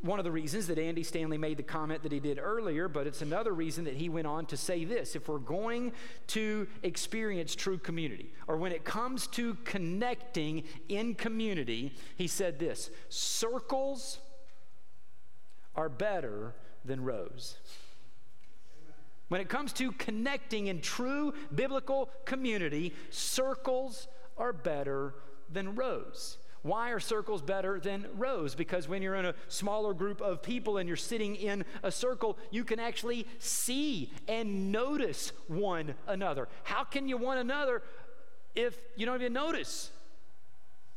One 0.01 0.19
of 0.19 0.25
the 0.25 0.31
reasons 0.31 0.67
that 0.67 0.77
Andy 0.77 1.01
Stanley 1.01 1.39
made 1.39 1.57
the 1.57 1.63
comment 1.63 2.03
that 2.03 2.11
he 2.11 2.19
did 2.19 2.37
earlier, 2.37 2.87
but 2.87 3.07
it's 3.07 3.23
another 3.23 3.51
reason 3.51 3.83
that 3.85 3.95
he 3.95 4.09
went 4.09 4.27
on 4.27 4.45
to 4.47 4.57
say 4.57 4.85
this. 4.85 5.15
If 5.15 5.27
we're 5.27 5.39
going 5.39 5.91
to 6.27 6.67
experience 6.83 7.55
true 7.55 7.79
community, 7.79 8.31
or 8.47 8.57
when 8.57 8.71
it 8.71 8.85
comes 8.85 9.25
to 9.27 9.55
connecting 9.65 10.65
in 10.87 11.15
community, 11.15 11.95
he 12.15 12.27
said 12.27 12.59
this 12.59 12.91
circles 13.09 14.19
are 15.77 15.89
better 15.89 16.55
than 16.83 17.03
rows. 17.03 17.57
When 19.29 19.39
it 19.39 19.49
comes 19.49 19.73
to 19.73 19.91
connecting 19.93 20.67
in 20.67 20.81
true 20.81 21.33
biblical 21.53 22.09
community, 22.25 22.93
circles 23.09 24.07
are 24.37 24.53
better 24.53 25.15
than 25.51 25.75
rows. 25.75 26.37
Why 26.63 26.89
are 26.89 26.99
circles 26.99 27.41
better 27.41 27.79
than 27.79 28.07
rows? 28.15 28.55
Because 28.55 28.87
when 28.87 29.01
you're 29.01 29.15
in 29.15 29.25
a 29.25 29.35
smaller 29.47 29.93
group 29.93 30.21
of 30.21 30.41
people 30.41 30.77
and 30.77 30.87
you're 30.87 30.97
sitting 30.97 31.35
in 31.35 31.63
a 31.83 31.91
circle, 31.91 32.37
you 32.51 32.63
can 32.63 32.79
actually 32.79 33.27
see 33.39 34.11
and 34.27 34.71
notice 34.71 35.31
one 35.47 35.95
another. 36.07 36.47
How 36.63 36.83
can 36.83 37.07
you 37.07 37.17
one 37.17 37.37
another 37.37 37.83
if 38.55 38.77
you 38.95 39.05
don't 39.05 39.21
even 39.21 39.33
notice 39.33 39.91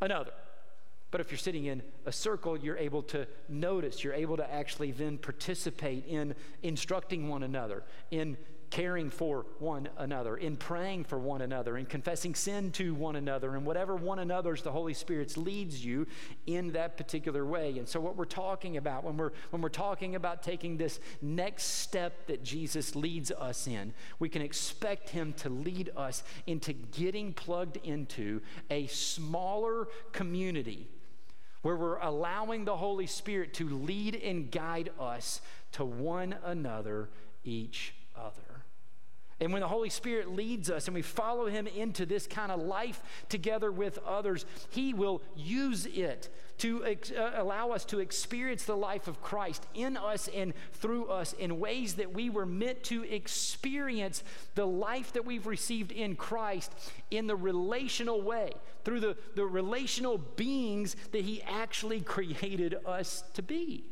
another? 0.01 0.33
But 1.11 1.20
if 1.20 1.31
you're 1.31 1.38
sitting 1.38 1.66
in 1.66 1.83
a 2.07 2.12
circle, 2.12 2.57
you're 2.57 2.79
able 2.79 3.03
to 3.05 3.27
notice, 3.49 4.05
you're 4.05 4.14
able 4.14 4.37
to 4.37 4.53
actually 4.53 4.92
then 4.92 5.18
participate 5.18 6.07
in 6.07 6.35
instructing 6.62 7.29
one 7.29 7.42
another, 7.42 7.83
in 8.11 8.37
caring 8.70 9.11
for 9.11 9.46
one 9.59 9.88
another, 9.99 10.37
in 10.37 10.57
praying 10.57 11.03
for 11.05 11.18
one 11.18 11.42
another, 11.42 11.77
in 11.77 11.85
confessing 11.85 12.35
sin 12.35 12.70
to 12.70 12.94
one 12.94 13.16
another, 13.16 13.57
and 13.57 13.66
whatever 13.66 13.96
one 13.96 14.20
another's 14.20 14.62
the 14.62 14.70
Holy 14.70 14.94
Spirit 14.94 15.37
leads 15.37 15.85
you 15.85 16.07
in 16.46 16.73
that 16.73 16.96
particular 16.96 17.44
way. 17.44 17.79
And 17.79 17.88
so 17.88 18.01
what 18.01 18.16
we're 18.16 18.25
talking 18.25 18.77
about 18.77 19.03
when 19.03 19.16
we're 19.16 19.33
when 19.51 19.61
we're 19.61 19.68
talking 19.68 20.14
about 20.14 20.42
taking 20.42 20.77
this 20.77 21.01
next 21.20 21.64
step 21.64 22.29
that 22.29 22.44
Jesus 22.44 22.94
leads 22.94 23.33
us 23.33 23.66
in, 23.66 23.92
we 24.20 24.29
can 24.29 24.42
expect 24.42 25.11
him 25.11 25.33
to 25.35 25.49
lead 25.49 25.90
us 25.96 26.23
into 26.46 26.73
getting 26.73 27.33
plugged 27.33 27.77
into 27.79 28.40
a 28.70 28.87
smaller 28.87 29.88
community 30.12 30.88
where 31.62 31.77
we're 31.77 31.99
allowing 31.99 32.64
the 32.64 32.77
Holy 32.77 33.07
Spirit 33.07 33.55
to 33.55 33.68
lead 33.68 34.14
and 34.14 34.51
guide 34.51 34.90
us 34.99 35.40
to 35.73 35.85
one 35.85 36.35
another, 36.44 37.09
each 37.44 37.94
other. 38.16 38.49
And 39.40 39.53
when 39.55 39.61
the 39.62 39.68
Holy 39.68 39.88
Spirit 39.88 40.35
leads 40.35 40.70
us 40.70 40.87
and 40.87 40.94
we 40.94 41.00
follow 41.00 41.46
Him 41.46 41.66
into 41.66 42.05
this 42.05 42.26
kind 42.26 42.53
of 42.53 42.61
life 42.61 43.03
together 43.31 43.72
with 43.72 43.98
others, 44.07 44.44
He 44.68 44.92
will 44.92 45.22
use 45.35 45.87
it 45.87 46.29
to 46.59 46.85
ex- 46.85 47.11
uh, 47.11 47.33
allow 47.37 47.70
us 47.70 47.87
to 47.87 48.00
experience 48.00 48.64
the 48.64 48.76
life 48.76 49.09
of 49.09 49.22
Christ 49.22 49.66
in 49.72 49.96
us 49.96 50.29
and 50.29 50.53
through 50.74 51.07
us 51.07 51.33
in 51.33 51.59
ways 51.59 51.94
that 51.94 52.12
we 52.12 52.29
were 52.29 52.44
meant 52.44 52.83
to 52.85 53.03
experience 53.05 54.22
the 54.57 54.66
life 54.66 55.14
that 55.14 55.24
we've 55.24 55.46
received 55.46 55.90
in 55.90 56.16
Christ 56.16 56.74
in 57.11 57.26
the 57.26 57.37
relational 57.37 58.20
way, 58.20 58.53
through 58.85 59.00
the, 59.00 59.16
the 59.37 59.46
relational 59.46 60.18
beings 60.18 60.96
that 61.12 61.24
He 61.24 61.42
actually 61.42 62.03
created 62.03 62.76
us 62.85 63.24
to 63.33 63.42
be. 63.42 63.85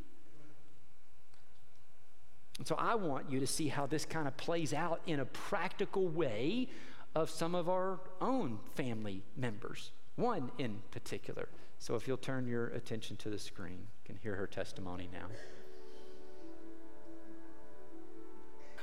And 2.59 2.67
so 2.67 2.75
I 2.77 2.97
want 2.97 3.31
you 3.31 3.39
to 3.41 3.47
see 3.47 3.69
how 3.69 3.87
this 3.87 4.05
kind 4.05 4.27
of 4.27 4.37
plays 4.37 4.75
out 4.75 5.01
in 5.07 5.21
a 5.21 5.25
practical 5.25 6.09
way 6.09 6.69
of 7.15 7.31
some 7.31 7.55
of 7.55 7.69
our 7.69 8.01
own 8.21 8.59
family 8.75 9.23
members, 9.37 9.93
one 10.17 10.51
in 10.59 10.83
particular. 10.91 11.49
So 11.79 11.95
if 11.95 12.09
you'll 12.09 12.17
turn 12.17 12.49
your 12.49 12.69
attention 12.69 13.17
to 13.19 13.31
the 13.31 13.39
screen, 13.39 13.79
you 13.79 14.05
can 14.05 14.17
hear 14.17 14.35
her 14.35 14.47
testimony 14.47 15.09
now. 15.13 15.27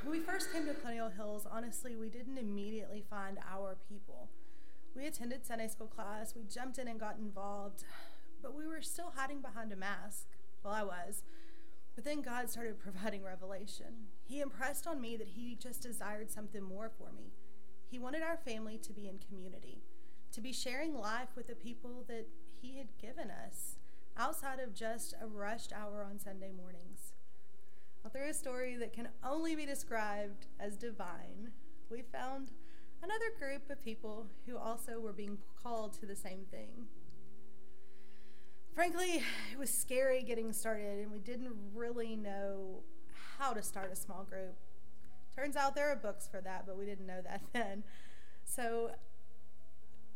When 0.03 0.11
we 0.11 0.19
first 0.19 0.53
came 0.53 0.65
to 0.67 0.73
Colonial 0.73 1.09
Hills, 1.09 1.45
honestly, 1.51 1.95
we 1.95 2.09
didn't 2.09 2.37
immediately 2.37 3.03
find 3.09 3.39
our 3.51 3.75
people. 3.89 4.29
We 4.95 5.07
attended 5.07 5.45
Sunday 5.45 5.67
school 5.67 5.87
class, 5.87 6.33
we 6.35 6.43
jumped 6.43 6.77
in 6.77 6.87
and 6.87 6.99
got 6.99 7.17
involved, 7.17 7.83
but 8.41 8.55
we 8.55 8.65
were 8.65 8.81
still 8.81 9.11
hiding 9.15 9.41
behind 9.41 9.73
a 9.73 9.75
mask. 9.75 10.27
Well, 10.63 10.73
I 10.73 10.83
was. 10.83 11.23
But 11.95 12.03
then 12.03 12.21
God 12.21 12.49
started 12.49 12.79
providing 12.79 13.23
revelation. 13.23 14.07
He 14.23 14.41
impressed 14.41 14.85
on 14.85 14.99
me 14.99 15.15
that 15.15 15.29
He 15.29 15.55
just 15.55 15.81
desired 15.81 16.29
something 16.29 16.61
more 16.61 16.91
for 16.97 17.11
me. 17.15 17.31
He 17.89 17.97
wanted 17.97 18.21
our 18.21 18.37
family 18.37 18.77
to 18.79 18.91
be 18.91 19.07
in 19.07 19.19
community, 19.19 19.81
to 20.33 20.41
be 20.41 20.51
sharing 20.51 20.93
life 20.93 21.29
with 21.35 21.47
the 21.47 21.55
people 21.55 22.03
that 22.07 22.27
He 22.61 22.77
had 22.77 22.97
given 22.99 23.31
us, 23.31 23.77
outside 24.17 24.59
of 24.59 24.73
just 24.73 25.13
a 25.21 25.27
rushed 25.27 25.71
hour 25.71 26.05
on 26.07 26.19
Sunday 26.19 26.51
mornings. 26.51 27.13
Well, 28.03 28.11
through 28.11 28.29
a 28.29 28.33
story 28.33 28.75
that 28.75 28.93
can 28.93 29.07
only 29.23 29.55
be 29.55 29.65
described 29.65 30.47
as 30.59 30.75
divine, 30.75 31.51
we 31.89 32.01
found 32.01 32.51
another 33.01 33.31
group 33.39 33.69
of 33.69 33.83
people 33.83 34.27
who 34.45 34.57
also 34.57 34.99
were 34.99 35.13
being 35.13 35.37
called 35.61 35.93
to 35.93 36.05
the 36.05 36.15
same 36.15 36.45
thing. 36.51 36.87
Frankly, 38.85 39.23
it 39.51 39.57
was 39.57 39.71
scary 39.71 40.21
getting 40.21 40.53
started, 40.53 40.99
and 40.99 41.11
we 41.11 41.17
didn't 41.17 41.53
really 41.73 42.15
know 42.15 42.83
how 43.39 43.51
to 43.51 43.63
start 43.63 43.91
a 43.91 43.95
small 43.95 44.23
group. 44.23 44.53
Turns 45.35 45.55
out 45.55 45.73
there 45.73 45.91
are 45.91 45.95
books 45.95 46.27
for 46.29 46.39
that, 46.41 46.67
but 46.67 46.77
we 46.77 46.85
didn't 46.85 47.07
know 47.07 47.19
that 47.23 47.41
then. 47.53 47.83
So, 48.43 48.91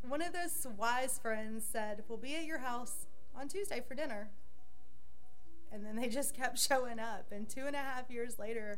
one 0.08 0.22
of 0.22 0.34
those 0.34 0.68
wise 0.78 1.18
friends 1.18 1.66
said, 1.66 2.04
We'll 2.08 2.20
be 2.20 2.36
at 2.36 2.46
your 2.46 2.60
house 2.60 3.08
on 3.36 3.48
Tuesday 3.48 3.82
for 3.88 3.96
dinner. 3.96 4.30
And 5.72 5.84
then 5.84 5.96
they 5.96 6.08
just 6.20 6.36
kept 6.36 6.60
showing 6.60 7.00
up. 7.00 7.32
And 7.32 7.50
two 7.50 7.66
and 7.66 7.76
a 7.76 7.80
half 7.80 8.12
years 8.12 8.38
later, 8.38 8.78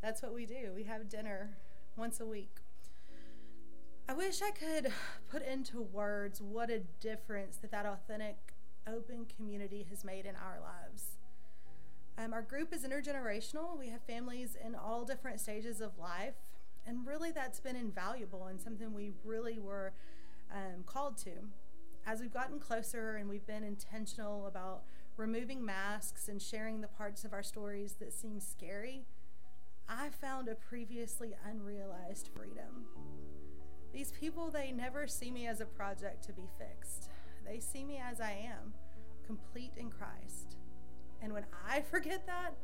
that's 0.00 0.22
what 0.22 0.34
we 0.34 0.46
do. 0.46 0.70
We 0.72 0.84
have 0.84 1.08
dinner 1.08 1.56
once 1.96 2.20
a 2.20 2.26
week. 2.26 2.58
I 4.08 4.12
wish 4.12 4.40
I 4.40 4.52
could 4.52 4.92
put 5.28 5.44
into 5.44 5.82
words 5.82 6.40
what 6.40 6.70
a 6.70 6.78
difference 7.00 7.56
that 7.56 7.72
that 7.72 7.86
authentic 7.86 8.55
open 8.86 9.26
community 9.36 9.86
has 9.90 10.04
made 10.04 10.26
in 10.26 10.34
our 10.36 10.58
lives. 10.60 11.16
Um, 12.18 12.32
our 12.32 12.42
group 12.42 12.72
is 12.72 12.82
intergenerational. 12.82 13.78
We 13.78 13.88
have 13.88 14.02
families 14.02 14.56
in 14.64 14.74
all 14.74 15.04
different 15.04 15.40
stages 15.40 15.80
of 15.80 15.98
life, 15.98 16.34
and 16.86 17.06
really 17.06 17.30
that's 17.30 17.60
been 17.60 17.76
invaluable 17.76 18.46
and 18.46 18.60
something 18.60 18.94
we 18.94 19.12
really 19.24 19.58
were 19.58 19.92
um, 20.50 20.84
called 20.86 21.18
to. 21.18 21.32
As 22.06 22.20
we've 22.20 22.32
gotten 22.32 22.58
closer 22.58 23.16
and 23.16 23.28
we've 23.28 23.46
been 23.46 23.64
intentional 23.64 24.46
about 24.46 24.84
removing 25.16 25.64
masks 25.64 26.28
and 26.28 26.40
sharing 26.40 26.80
the 26.80 26.88
parts 26.88 27.24
of 27.24 27.32
our 27.32 27.42
stories 27.42 27.96
that 28.00 28.12
seem 28.12 28.40
scary, 28.40 29.04
I 29.88 30.08
found 30.08 30.48
a 30.48 30.54
previously 30.54 31.34
unrealized 31.44 32.30
freedom. 32.34 32.86
These 33.92 34.12
people, 34.12 34.50
they 34.50 34.72
never 34.72 35.06
see 35.06 35.30
me 35.30 35.46
as 35.46 35.60
a 35.60 35.66
project 35.66 36.24
to 36.24 36.32
be 36.32 36.48
fixed. 36.58 37.10
They 37.46 37.60
see 37.60 37.84
me 37.84 37.98
as 38.02 38.20
I 38.20 38.32
am, 38.32 38.74
complete 39.26 39.72
in 39.76 39.90
Christ. 39.90 40.56
And 41.22 41.32
when 41.32 41.46
I 41.68 41.80
forget 41.90 42.26
that, 42.26 42.54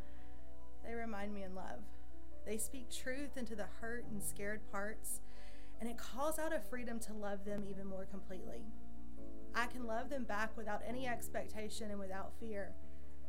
they 0.84 0.94
remind 0.94 1.32
me 1.32 1.44
in 1.44 1.54
love. 1.54 1.80
They 2.44 2.58
speak 2.58 2.90
truth 2.90 3.36
into 3.36 3.54
the 3.54 3.66
hurt 3.80 4.04
and 4.10 4.22
scared 4.22 4.60
parts, 4.72 5.20
and 5.80 5.88
it 5.88 5.96
calls 5.96 6.38
out 6.38 6.54
a 6.54 6.58
freedom 6.58 6.98
to 7.00 7.12
love 7.12 7.44
them 7.44 7.64
even 7.68 7.86
more 7.86 8.06
completely. 8.10 8.62
I 9.54 9.66
can 9.66 9.86
love 9.86 10.10
them 10.10 10.24
back 10.24 10.56
without 10.56 10.82
any 10.86 11.06
expectation 11.06 11.90
and 11.90 12.00
without 12.00 12.32
fear. 12.40 12.72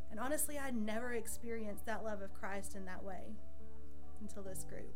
And 0.09 0.19
honestly, 0.19 0.57
I 0.57 0.71
never 0.71 1.13
experienced 1.13 1.85
that 1.85 2.03
love 2.03 2.21
of 2.21 2.33
Christ 2.33 2.75
in 2.75 2.85
that 2.85 3.03
way 3.03 3.35
until 4.21 4.43
this 4.43 4.63
group. 4.63 4.93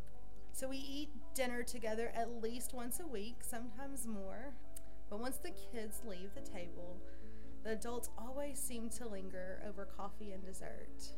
So 0.52 0.68
we 0.68 0.78
eat 0.78 1.10
dinner 1.34 1.62
together 1.62 2.10
at 2.14 2.42
least 2.42 2.74
once 2.74 3.00
a 3.00 3.06
week, 3.06 3.38
sometimes 3.42 4.06
more. 4.06 4.54
But 5.10 5.20
once 5.20 5.38
the 5.38 5.52
kids 5.72 6.02
leave 6.06 6.30
the 6.34 6.40
table, 6.40 6.98
the 7.64 7.72
adults 7.72 8.10
always 8.18 8.58
seem 8.58 8.88
to 8.90 9.08
linger 9.08 9.62
over 9.66 9.84
coffee 9.84 10.32
and 10.32 10.44
dessert. 10.44 11.12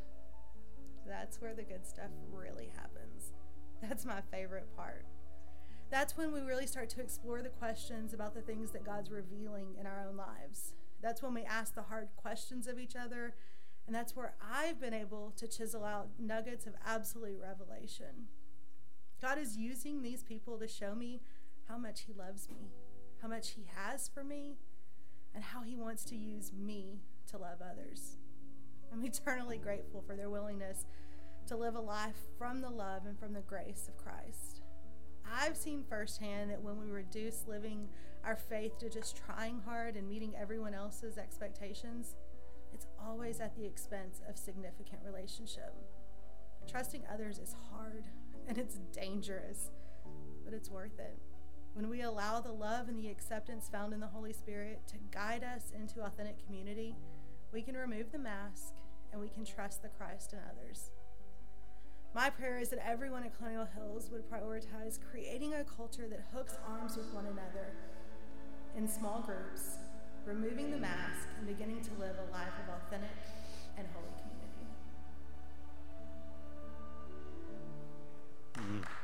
That's 1.07 1.41
where 1.41 1.53
the 1.53 1.63
good 1.63 1.85
stuff 1.85 2.11
really 2.31 2.71
happens. 2.75 3.33
That's 3.81 4.05
my 4.05 4.21
favorite 4.31 4.75
part. 4.75 5.05
That's 5.89 6.15
when 6.15 6.31
we 6.31 6.41
really 6.41 6.67
start 6.67 6.89
to 6.91 7.01
explore 7.01 7.41
the 7.41 7.49
questions 7.49 8.13
about 8.13 8.33
the 8.33 8.41
things 8.41 8.71
that 8.71 8.85
God's 8.85 9.11
revealing 9.11 9.75
in 9.79 9.85
our 9.85 10.05
own 10.07 10.15
lives. 10.15 10.73
That's 11.01 11.21
when 11.21 11.33
we 11.33 11.43
ask 11.43 11.75
the 11.75 11.81
hard 11.81 12.09
questions 12.15 12.67
of 12.67 12.79
each 12.79 12.95
other, 12.95 13.33
and 13.87 13.95
that's 13.95 14.15
where 14.15 14.35
I've 14.41 14.79
been 14.79 14.93
able 14.93 15.33
to 15.35 15.47
chisel 15.47 15.83
out 15.83 16.11
nuggets 16.17 16.65
of 16.65 16.75
absolute 16.85 17.41
revelation. 17.41 18.27
God 19.21 19.37
is 19.37 19.57
using 19.57 20.01
these 20.01 20.23
people 20.23 20.57
to 20.59 20.67
show 20.67 20.95
me 20.95 21.21
how 21.67 21.77
much 21.77 22.01
He 22.01 22.13
loves 22.13 22.47
me, 22.49 22.71
how 23.21 23.27
much 23.27 23.51
He 23.51 23.67
has 23.75 24.07
for 24.07 24.23
me, 24.23 24.57
and 25.33 25.43
how 25.43 25.61
He 25.61 25.75
wants 25.75 26.03
to 26.05 26.15
use 26.15 26.51
me 26.53 27.01
to 27.29 27.37
love 27.37 27.61
others. 27.61 28.17
I'm 28.91 29.05
eternally 29.05 29.57
grateful 29.57 30.03
for 30.05 30.15
their 30.15 30.29
willingness 30.29 30.85
to 31.47 31.55
live 31.55 31.75
a 31.75 31.81
life 31.81 32.17
from 32.37 32.61
the 32.61 32.69
love 32.69 33.05
and 33.05 33.17
from 33.17 33.33
the 33.33 33.41
grace 33.41 33.87
of 33.87 33.97
Christ. 33.97 34.61
I've 35.29 35.55
seen 35.55 35.83
firsthand 35.87 36.51
that 36.51 36.61
when 36.61 36.79
we 36.79 36.91
reduce 36.91 37.47
living 37.47 37.87
our 38.25 38.35
faith 38.35 38.77
to 38.79 38.89
just 38.89 39.17
trying 39.25 39.59
hard 39.65 39.95
and 39.95 40.07
meeting 40.07 40.33
everyone 40.39 40.73
else's 40.73 41.17
expectations, 41.17 42.15
it's 42.73 42.87
always 42.99 43.39
at 43.39 43.55
the 43.55 43.65
expense 43.65 44.21
of 44.29 44.37
significant 44.37 45.01
relationship. 45.05 45.73
Trusting 46.69 47.03
others 47.11 47.39
is 47.39 47.55
hard 47.71 48.03
and 48.47 48.57
it's 48.57 48.75
dangerous, 48.91 49.71
but 50.43 50.53
it's 50.53 50.69
worth 50.69 50.99
it. 50.99 51.17
When 51.73 51.89
we 51.89 52.01
allow 52.01 52.41
the 52.41 52.51
love 52.51 52.89
and 52.89 52.99
the 52.99 53.07
acceptance 53.07 53.69
found 53.71 53.93
in 53.93 54.01
the 54.01 54.07
Holy 54.07 54.33
Spirit 54.33 54.81
to 54.87 54.97
guide 55.09 55.43
us 55.43 55.71
into 55.73 56.03
authentic 56.03 56.45
community, 56.45 56.95
we 57.53 57.61
can 57.61 57.75
remove 57.75 58.11
the 58.11 58.19
mask 58.19 58.73
and 59.11 59.21
we 59.21 59.29
can 59.29 59.45
trust 59.45 59.81
the 59.81 59.89
Christ 59.89 60.33
in 60.33 60.39
others. 60.39 60.91
My 62.13 62.29
prayer 62.29 62.59
is 62.59 62.69
that 62.69 62.85
everyone 62.85 63.23
at 63.23 63.37
Colonial 63.37 63.65
Hills 63.73 64.09
would 64.11 64.29
prioritize 64.29 64.99
creating 65.11 65.53
a 65.53 65.63
culture 65.63 66.09
that 66.09 66.25
hooks 66.33 66.57
arms 66.67 66.97
with 66.97 67.13
one 67.13 67.25
another 67.25 67.71
in 68.75 68.85
small 68.85 69.21
groups, 69.21 69.77
removing 70.25 70.71
the 70.71 70.77
mask 70.77 71.27
and 71.37 71.47
beginning 71.47 71.81
to 71.83 71.91
live 71.99 72.17
a 72.17 72.31
life 72.33 72.53
of 72.67 72.75
authentic 72.75 73.15
and 73.77 73.87
holy 73.93 74.11
community. 78.55 78.83
Mm. 78.83 79.00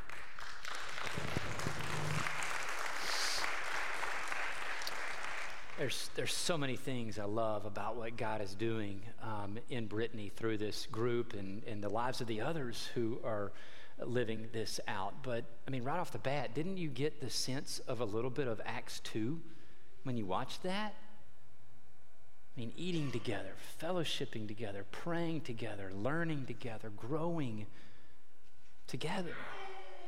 There's, 5.78 6.10
there's 6.16 6.34
so 6.34 6.58
many 6.58 6.76
things 6.76 7.20
I 7.20 7.26
love 7.26 7.66
about 7.66 7.98
what 7.98 8.18
God 8.18 8.42
is 8.42 8.56
doing 8.56 9.00
um, 9.22 9.60
in 9.70 9.86
Brittany 9.86 10.32
through 10.36 10.58
this 10.58 10.88
group 10.88 11.34
and, 11.34 11.64
and 11.66 11.84
the 11.84 11.90
lives 11.90 12.20
of 12.20 12.26
the 12.26 12.42
others 12.42 12.90
who 12.96 13.20
are 13.24 13.52
living 14.00 14.48
this 14.54 14.80
out. 14.88 15.14
But, 15.22 15.46
I 15.68 15.70
mean, 15.72 15.84
right 15.84 16.00
off 16.00 16.12
the 16.12 16.18
bat, 16.18 16.56
didn't 16.56 16.78
you 16.78 16.90
get 16.90 17.22
the 17.22 17.30
sense 17.30 17.78
of 17.88 18.02
a 18.02 18.06
little 18.06 18.32
bit 18.32 18.48
of 18.48 18.60
Acts 18.66 19.02
2 19.02 19.40
when 20.02 20.18
you 20.18 20.26
watched 20.26 20.64
that? 20.64 20.96
I 22.56 22.60
mean, 22.60 22.74
eating 22.76 23.12
together, 23.12 23.54
fellowshipping 23.80 24.48
together, 24.48 24.84
praying 24.92 25.42
together, 25.42 25.92
learning 25.94 26.48
together, 26.48 26.90
growing 26.98 27.68
together, 28.88 29.36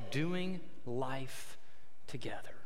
doing 0.09 0.61
life 0.87 1.59
together. 2.07 2.58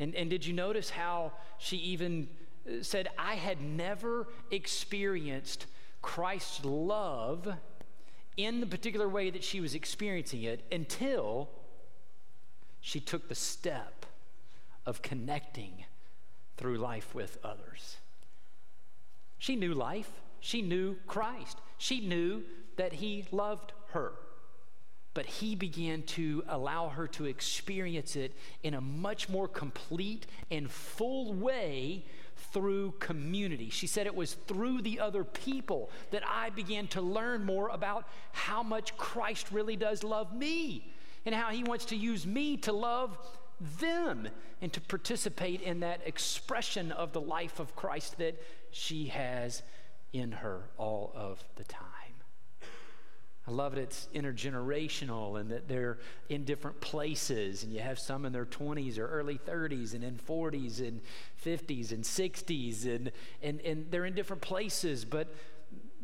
And, 0.00 0.14
and 0.14 0.30
did 0.30 0.46
you 0.46 0.52
notice 0.52 0.90
how 0.90 1.32
she 1.58 1.76
even 1.78 2.28
uh, 2.66 2.82
said, 2.82 3.08
I 3.18 3.34
had 3.34 3.60
never 3.60 4.28
experienced 4.50 5.66
Christ's 6.02 6.64
love 6.64 7.48
in 8.36 8.60
the 8.60 8.66
particular 8.66 9.08
way 9.08 9.30
that 9.30 9.42
she 9.42 9.60
was 9.60 9.74
experiencing 9.74 10.44
it 10.44 10.64
until 10.70 11.48
she 12.80 13.00
took 13.00 13.28
the 13.28 13.34
step 13.34 14.06
of 14.86 15.02
connecting 15.02 15.84
through 16.56 16.78
life 16.78 17.14
with 17.14 17.38
others. 17.42 17.96
She 19.38 19.56
knew 19.56 19.74
life, 19.74 20.10
she 20.40 20.62
knew 20.62 20.96
Christ, 21.06 21.58
she 21.76 22.00
knew 22.00 22.44
that 22.76 22.94
He 22.94 23.26
loved 23.32 23.72
her 23.88 24.12
but 25.14 25.26
he 25.26 25.54
began 25.54 26.02
to 26.02 26.44
allow 26.48 26.88
her 26.88 27.08
to 27.08 27.24
experience 27.24 28.14
it 28.16 28.34
in 28.62 28.74
a 28.74 28.80
much 28.80 29.28
more 29.28 29.48
complete 29.48 30.26
and 30.50 30.70
full 30.70 31.32
way 31.32 32.04
through 32.52 32.92
community. 33.00 33.70
She 33.70 33.86
said 33.86 34.06
it 34.06 34.14
was 34.14 34.34
through 34.34 34.82
the 34.82 35.00
other 35.00 35.24
people 35.24 35.90
that 36.10 36.22
I 36.26 36.50
began 36.50 36.86
to 36.88 37.00
learn 37.00 37.44
more 37.44 37.68
about 37.68 38.06
how 38.32 38.62
much 38.62 38.96
Christ 38.96 39.50
really 39.50 39.76
does 39.76 40.04
love 40.04 40.34
me 40.34 40.92
and 41.26 41.34
how 41.34 41.50
he 41.50 41.64
wants 41.64 41.86
to 41.86 41.96
use 41.96 42.26
me 42.26 42.56
to 42.58 42.72
love 42.72 43.18
them 43.80 44.28
and 44.62 44.72
to 44.72 44.80
participate 44.80 45.60
in 45.60 45.80
that 45.80 46.00
expression 46.06 46.92
of 46.92 47.12
the 47.12 47.20
life 47.20 47.58
of 47.58 47.74
Christ 47.74 48.18
that 48.18 48.40
she 48.70 49.06
has 49.06 49.62
in 50.12 50.32
her 50.32 50.62
all 50.76 51.12
of 51.14 51.42
the 51.56 51.64
time. 51.64 51.97
I 53.48 53.50
love 53.50 53.72
it. 53.74 53.80
it's 53.80 54.08
intergenerational 54.14 55.40
and 55.40 55.50
that 55.50 55.68
they're 55.68 55.96
in 56.28 56.44
different 56.44 56.82
places. 56.82 57.62
And 57.62 57.72
you 57.72 57.80
have 57.80 57.98
some 57.98 58.26
in 58.26 58.32
their 58.32 58.44
20s 58.44 58.98
or 58.98 59.06
early 59.06 59.38
30s 59.38 59.94
and 59.94 60.04
in 60.04 60.16
40s 60.16 60.86
and 60.86 61.00
50s 61.42 61.92
and 61.92 62.04
60s. 62.04 62.84
And, 62.84 63.10
and, 63.42 63.60
and 63.62 63.90
they're 63.90 64.04
in 64.04 64.14
different 64.14 64.42
places, 64.42 65.06
but 65.06 65.34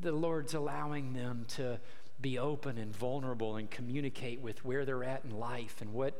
the 0.00 0.12
Lord's 0.12 0.54
allowing 0.54 1.12
them 1.12 1.44
to 1.48 1.78
be 2.18 2.38
open 2.38 2.78
and 2.78 2.96
vulnerable 2.96 3.56
and 3.56 3.70
communicate 3.70 4.40
with 4.40 4.64
where 4.64 4.86
they're 4.86 5.04
at 5.04 5.24
in 5.24 5.38
life 5.38 5.82
and 5.82 5.92
what 5.92 6.18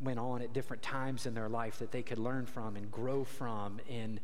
went 0.00 0.20
on 0.20 0.40
at 0.40 0.52
different 0.52 0.82
times 0.82 1.26
in 1.26 1.34
their 1.34 1.48
life 1.48 1.80
that 1.80 1.90
they 1.90 2.02
could 2.02 2.18
learn 2.18 2.46
from 2.46 2.76
and 2.76 2.92
grow 2.92 3.24
from. 3.24 3.80
And 3.90 4.20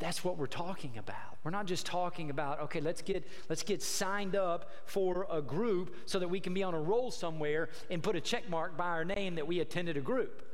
that's 0.00 0.24
what 0.24 0.38
we're 0.38 0.46
talking 0.46 0.98
about. 0.98 1.38
We're 1.44 1.50
not 1.50 1.66
just 1.66 1.86
talking 1.86 2.30
about, 2.30 2.60
okay, 2.62 2.80
let's 2.80 3.02
get 3.02 3.28
let's 3.48 3.62
get 3.62 3.82
signed 3.82 4.34
up 4.34 4.70
for 4.86 5.26
a 5.30 5.40
group 5.40 5.94
so 6.06 6.18
that 6.18 6.28
we 6.28 6.40
can 6.40 6.54
be 6.54 6.62
on 6.62 6.74
a 6.74 6.80
roll 6.80 7.10
somewhere 7.10 7.68
and 7.90 8.02
put 8.02 8.16
a 8.16 8.20
check 8.20 8.48
mark 8.48 8.76
by 8.76 8.86
our 8.86 9.04
name 9.04 9.36
that 9.36 9.46
we 9.46 9.60
attended 9.60 9.96
a 9.96 10.00
group. 10.00 10.46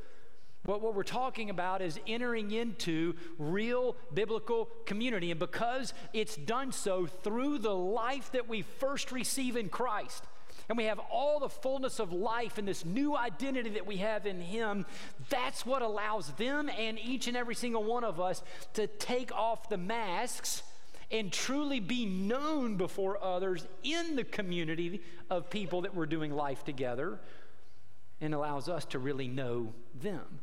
What, 0.65 0.81
what 0.81 0.95
we're 0.95 1.03
talking 1.03 1.49
about 1.49 1.81
is 1.81 1.97
entering 2.07 2.51
into 2.51 3.15
real 3.37 3.95
biblical 4.13 4.69
community. 4.85 5.31
And 5.31 5.39
because 5.39 5.93
it's 6.13 6.35
done 6.35 6.73
so 6.73 7.05
through 7.05 7.59
the 7.59 7.75
life 7.75 8.33
that 8.33 8.49
we 8.49 8.63
first 8.63 9.13
receive 9.13 9.55
in 9.55 9.69
Christ, 9.69 10.25
and 10.69 10.77
we 10.77 10.85
have 10.85 10.99
all 11.11 11.39
the 11.39 11.49
fullness 11.49 11.99
of 11.99 12.11
life 12.11 12.57
and 12.57 12.67
this 12.67 12.83
new 12.83 13.15
identity 13.15 13.71
that 13.71 13.87
we 13.87 13.97
have 13.97 14.25
in 14.25 14.41
Him, 14.41 14.85
that's 15.29 15.65
what 15.65 15.81
allows 15.81 16.31
them 16.33 16.69
and 16.69 16.99
each 16.99 17.27
and 17.27 17.37
every 17.37 17.55
single 17.55 17.83
one 17.83 18.03
of 18.03 18.19
us 18.19 18.43
to 18.73 18.87
take 18.87 19.31
off 19.31 19.69
the 19.69 19.77
masks 19.77 20.63
and 21.09 21.31
truly 21.31 21.79
be 21.79 22.05
known 22.05 22.75
before 22.75 23.23
others 23.23 23.65
in 23.83 24.17
the 24.17 24.25
community 24.25 25.01
of 25.29 25.49
people 25.49 25.81
that 25.81 25.95
we're 25.95 26.05
doing 26.05 26.33
life 26.33 26.65
together 26.65 27.19
and 28.19 28.33
allows 28.33 28.67
us 28.67 28.83
to 28.85 28.99
really 28.99 29.27
know 29.27 29.73
them. 30.01 30.41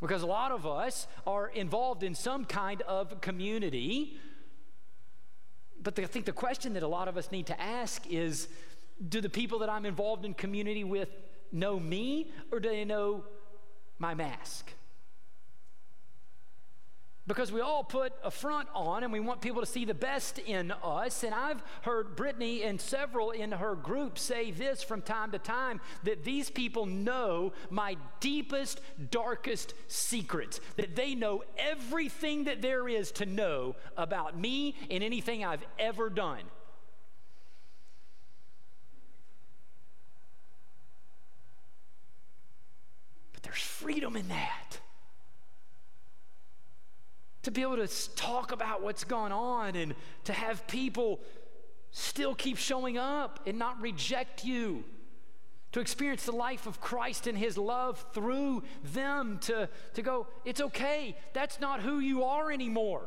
Because 0.00 0.22
a 0.22 0.26
lot 0.26 0.52
of 0.52 0.66
us 0.66 1.08
are 1.26 1.48
involved 1.48 2.02
in 2.02 2.14
some 2.14 2.44
kind 2.44 2.82
of 2.82 3.20
community 3.20 4.18
but 5.86 5.94
the, 5.94 6.02
I 6.02 6.06
think 6.06 6.24
the 6.24 6.32
question 6.32 6.72
that 6.72 6.82
a 6.82 6.88
lot 6.88 7.06
of 7.06 7.16
us 7.16 7.30
need 7.30 7.46
to 7.46 7.60
ask 7.60 8.04
is 8.08 8.48
do 9.08 9.20
the 9.20 9.30
people 9.30 9.60
that 9.60 9.70
I'm 9.70 9.86
involved 9.86 10.24
in 10.24 10.34
community 10.34 10.82
with 10.82 11.08
know 11.52 11.78
me 11.78 12.32
or 12.50 12.58
do 12.58 12.68
they 12.68 12.84
know 12.84 13.22
my 14.00 14.12
mask? 14.12 14.72
Because 17.26 17.50
we 17.50 17.60
all 17.60 17.82
put 17.82 18.12
a 18.22 18.30
front 18.30 18.68
on 18.74 19.02
and 19.02 19.12
we 19.12 19.18
want 19.18 19.40
people 19.40 19.60
to 19.60 19.66
see 19.66 19.84
the 19.84 19.94
best 19.94 20.38
in 20.38 20.72
us. 20.82 21.24
And 21.24 21.34
I've 21.34 21.62
heard 21.82 22.14
Brittany 22.14 22.62
and 22.62 22.80
several 22.80 23.32
in 23.32 23.52
her 23.52 23.74
group 23.74 24.18
say 24.18 24.52
this 24.52 24.82
from 24.82 25.02
time 25.02 25.32
to 25.32 25.38
time 25.38 25.80
that 26.04 26.24
these 26.24 26.50
people 26.50 26.86
know 26.86 27.52
my 27.68 27.96
deepest, 28.20 28.80
darkest 29.10 29.74
secrets, 29.88 30.60
that 30.76 30.94
they 30.94 31.14
know 31.14 31.42
everything 31.58 32.44
that 32.44 32.62
there 32.62 32.88
is 32.88 33.10
to 33.12 33.26
know 33.26 33.74
about 33.96 34.38
me 34.38 34.76
and 34.88 35.02
anything 35.02 35.44
I've 35.44 35.64
ever 35.78 36.08
done. 36.08 36.42
But 43.32 43.42
there's 43.42 43.62
freedom 43.62 44.16
in 44.16 44.28
that 44.28 44.78
to 47.46 47.52
be 47.52 47.62
able 47.62 47.76
to 47.76 48.16
talk 48.16 48.50
about 48.50 48.82
what's 48.82 49.04
going 49.04 49.30
on 49.30 49.76
and 49.76 49.94
to 50.24 50.32
have 50.32 50.66
people 50.66 51.20
still 51.92 52.34
keep 52.34 52.56
showing 52.56 52.98
up 52.98 53.38
and 53.46 53.56
not 53.56 53.80
reject 53.80 54.44
you. 54.44 54.82
To 55.70 55.78
experience 55.78 56.24
the 56.24 56.32
life 56.32 56.66
of 56.66 56.80
Christ 56.80 57.28
and 57.28 57.38
His 57.38 57.56
love 57.56 58.04
through 58.12 58.64
them, 58.82 59.38
to, 59.42 59.68
to 59.94 60.02
go, 60.02 60.26
it's 60.44 60.60
okay, 60.60 61.16
that's 61.34 61.60
not 61.60 61.82
who 61.82 62.00
you 62.00 62.24
are 62.24 62.50
anymore. 62.50 63.06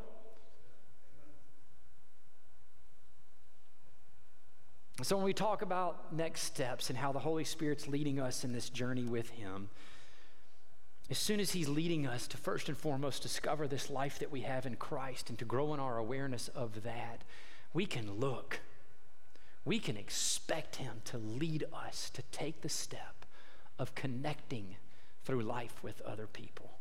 So, 5.02 5.18
when 5.18 5.26
we 5.26 5.34
talk 5.34 5.64
about 5.64 6.14
next 6.14 6.44
steps 6.44 6.90
and 6.90 6.98
how 6.98 7.12
the 7.12 7.20
Holy 7.20 7.44
Spirit's 7.44 7.90
leading 7.90 8.22
us 8.22 8.46
in 8.46 8.54
this 8.54 8.70
journey 8.70 9.06
with 9.06 9.30
Him, 9.32 9.70
as 11.10 11.18
soon 11.18 11.40
as 11.40 11.52
He's 11.52 11.68
leading 11.68 12.06
us 12.06 12.28
to 12.28 12.38
first 12.38 12.70
and 12.70 12.78
foremost 12.78 13.24
discover 13.24 13.68
this 13.68 13.90
life 13.90 14.20
that 14.20 14.32
we 14.32 14.42
have 14.42 14.66
in 14.66 14.76
Christ 14.76 15.30
and 15.30 15.40
to 15.40 15.46
grow 15.46 15.74
in 15.74 15.80
our 15.80 15.98
awareness 15.98 16.48
of 16.50 16.84
that, 16.84 17.24
we 17.74 17.86
can 17.86 18.20
look. 18.20 18.60
We 19.66 19.80
can 19.80 19.98
expect 19.98 20.78
Him 20.78 21.02
to 21.06 21.18
lead 21.18 21.66
us 21.74 22.10
to 22.12 22.22
take 22.32 22.62
the 22.62 22.70
step 22.70 23.26
of 23.78 23.96
connecting 23.96 24.76
through 25.26 25.42
life 25.42 25.84
with 25.84 26.02
other 26.02 26.28
people. 26.28 26.72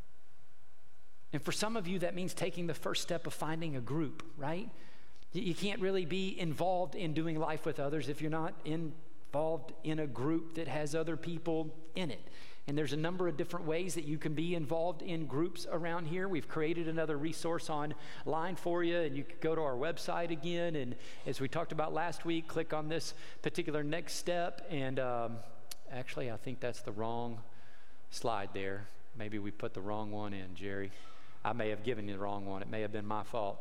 And 1.32 1.42
for 1.42 1.52
some 1.52 1.76
of 1.76 1.86
you, 1.86 1.98
that 2.00 2.14
means 2.14 2.32
taking 2.34 2.66
the 2.66 2.74
first 2.74 3.02
step 3.02 3.26
of 3.26 3.34
finding 3.34 3.76
a 3.76 3.80
group, 3.80 4.22
right? 4.36 4.68
You 5.32 5.54
can't 5.54 5.80
really 5.80 6.06
be 6.06 6.38
involved 6.38 6.94
in 6.94 7.12
doing 7.12 7.38
life 7.38 7.66
with 7.66 7.78
others 7.78 8.08
if 8.08 8.22
you're 8.22 8.30
not 8.30 8.54
involved 8.64 9.72
in 9.84 9.98
a 9.98 10.06
group 10.06 10.54
that 10.54 10.68
has 10.68 10.94
other 10.94 11.16
people 11.16 11.74
in 11.94 12.10
it. 12.10 12.26
And 12.68 12.76
there's 12.76 12.92
a 12.92 12.98
number 12.98 13.26
of 13.28 13.38
different 13.38 13.64
ways 13.64 13.94
that 13.94 14.04
you 14.04 14.18
can 14.18 14.34
be 14.34 14.54
involved 14.54 15.00
in 15.00 15.24
groups 15.24 15.66
around 15.72 16.04
here. 16.04 16.28
We've 16.28 16.46
created 16.46 16.86
another 16.86 17.16
resource 17.16 17.70
online 17.70 18.56
for 18.56 18.84
you, 18.84 18.98
and 18.98 19.16
you 19.16 19.24
can 19.24 19.38
go 19.40 19.54
to 19.54 19.62
our 19.62 19.72
website 19.72 20.30
again. 20.30 20.76
And 20.76 20.94
as 21.26 21.40
we 21.40 21.48
talked 21.48 21.72
about 21.72 21.94
last 21.94 22.26
week, 22.26 22.46
click 22.46 22.74
on 22.74 22.90
this 22.90 23.14
particular 23.40 23.82
next 23.82 24.16
step. 24.16 24.66
And 24.68 25.00
um, 25.00 25.36
actually, 25.90 26.30
I 26.30 26.36
think 26.36 26.60
that's 26.60 26.82
the 26.82 26.92
wrong 26.92 27.40
slide 28.10 28.50
there. 28.52 28.86
Maybe 29.16 29.38
we 29.38 29.50
put 29.50 29.72
the 29.72 29.80
wrong 29.80 30.10
one 30.10 30.34
in, 30.34 30.54
Jerry. 30.54 30.92
I 31.42 31.54
may 31.54 31.70
have 31.70 31.82
given 31.82 32.06
you 32.06 32.12
the 32.12 32.20
wrong 32.20 32.44
one. 32.44 32.60
It 32.60 32.68
may 32.68 32.82
have 32.82 32.92
been 32.92 33.06
my 33.06 33.22
fault. 33.22 33.58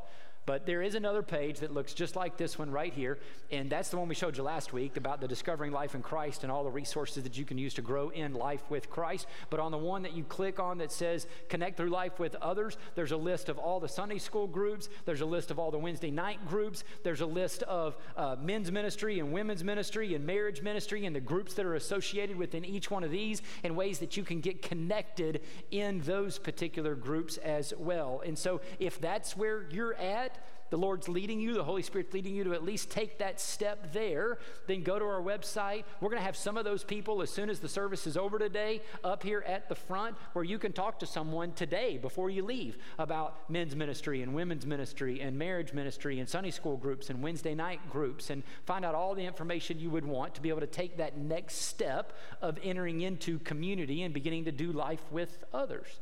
But 0.48 0.66
there 0.66 0.82
is 0.82 0.96
another 0.96 1.24
page 1.24 1.60
that 1.60 1.74
looks 1.74 1.94
just 1.94 2.16
like 2.16 2.38
this 2.38 2.58
one 2.58 2.72
right 2.72 2.94
here, 2.94 3.20
and 3.52 3.70
that's 3.70 3.90
the 3.90 3.98
one 3.98 4.08
we 4.08 4.16
showed 4.16 4.38
you 4.38 4.44
last 4.44 4.72
week 4.72 4.96
about 4.96 5.20
the 5.20 5.28
discovering 5.28 5.74
life 5.74 5.94
in 5.94 6.02
Christ 6.02 6.44
and 6.44 6.52
all 6.52 6.64
the 6.64 6.72
resources 6.72 7.24
that 7.24 7.38
you 7.38 7.44
can 7.44 7.58
use 7.58 7.74
to 7.74 7.82
grow 7.82 8.08
in 8.12 8.34
life 8.34 8.64
with 8.70 8.90
Christ. 8.90 9.28
But 9.50 9.60
on 9.60 9.74
the 9.74 9.78
one 9.78 10.04
that 10.04 10.14
you 10.14 10.24
click 10.24 10.58
on 10.58 10.78
that 10.78 10.94
says 10.94 11.28
connect 11.50 11.76
through 11.76 11.90
life 11.90 12.18
with 12.18 12.34
others, 12.36 12.78
there's 12.96 13.12
a 13.12 13.18
list 13.18 13.50
of 13.50 13.58
all 13.58 13.82
the 13.82 13.90
Sunday 13.90 14.20
school 14.20 14.48
groups, 14.48 14.88
there's 15.04 15.20
a 15.20 15.26
list 15.26 15.52
of 15.52 15.60
all 15.60 15.70
the 15.70 15.78
Wednesday 15.78 16.12
night 16.12 16.40
groups, 16.48 16.86
there's 17.04 17.20
a 17.20 17.26
list 17.26 17.64
of 17.64 17.98
uh, 18.16 18.38
men's 18.42 18.72
ministry 18.72 19.20
and 19.20 19.34
women's 19.34 19.66
ministry 19.66 20.16
and 20.16 20.26
marriage 20.26 20.62
ministry 20.62 21.06
and 21.06 21.14
the 21.14 21.20
groups 21.20 21.56
that 21.56 21.66
are 21.66 21.76
associated 21.76 22.38
within 22.38 22.64
each 22.64 22.90
one 22.90 23.04
of 23.04 23.12
these 23.12 23.42
and 23.66 23.76
ways 23.76 24.00
that 24.00 24.16
you 24.16 24.24
can 24.24 24.40
get 24.40 24.62
connected 24.62 25.42
in 25.72 26.00
those 26.04 26.38
particular 26.38 26.96
groups 26.96 27.36
as 27.36 27.74
well. 27.78 28.24
And 28.26 28.40
so 28.40 28.62
if 28.80 29.02
that's 29.02 29.36
where 29.36 29.66
you're 29.72 29.96
at, 29.96 30.37
the 30.70 30.78
Lord's 30.78 31.08
leading 31.08 31.40
you, 31.40 31.54
the 31.54 31.64
Holy 31.64 31.82
Spirit's 31.82 32.14
leading 32.14 32.36
you 32.36 32.44
to 32.46 32.54
at 32.54 32.64
least 32.64 32.92
take 32.92 33.20
that 33.20 33.40
step 33.40 33.94
there, 33.94 34.38
then 34.68 34.84
go 34.84 35.00
to 35.00 35.06
our 35.06 35.22
website. 35.22 35.84
We're 36.02 36.10
going 36.10 36.20
to 36.20 36.26
have 36.26 36.36
some 36.36 36.58
of 36.58 36.66
those 36.66 36.84
people 36.84 37.22
as 37.22 37.30
soon 37.30 37.50
as 37.50 37.60
the 37.60 37.70
service 37.70 38.06
is 38.06 38.18
over 38.18 38.38
today 38.38 38.82
up 39.04 39.24
here 39.24 39.44
at 39.48 39.70
the 39.70 39.76
front 39.76 40.18
where 40.34 40.44
you 40.44 40.60
can 40.60 40.74
talk 40.74 41.00
to 41.00 41.06
someone 41.06 41.54
today 41.54 41.98
before 41.98 42.30
you 42.30 42.44
leave 42.44 42.78
about 43.00 43.50
men's 43.50 43.76
ministry 43.76 44.22
and 44.22 44.34
women's 44.34 44.66
ministry 44.66 45.22
and 45.22 45.38
marriage 45.38 45.74
ministry 45.74 46.20
and 46.20 46.28
Sunday 46.28 46.52
school 46.52 46.78
groups 46.78 47.10
and 47.10 47.22
Wednesday 47.22 47.56
night 47.56 47.80
groups 47.90 48.30
and 48.30 48.44
find 48.66 48.84
out 48.84 48.96
all 48.96 49.16
the 49.16 49.26
information 49.26 49.80
you 49.80 49.90
would 49.90 50.06
want 50.06 50.36
to 50.36 50.42
be 50.42 50.50
able 50.50 50.60
to 50.60 50.68
take 50.68 50.98
that 50.98 51.18
next 51.18 51.56
step 51.56 52.14
of 52.42 52.60
entering 52.64 53.02
into 53.02 53.40
community 53.40 54.04
and 54.04 54.14
beginning 54.14 54.46
to 54.46 54.52
do 54.52 54.72
life 54.72 55.04
with 55.12 55.44
others. 55.54 56.00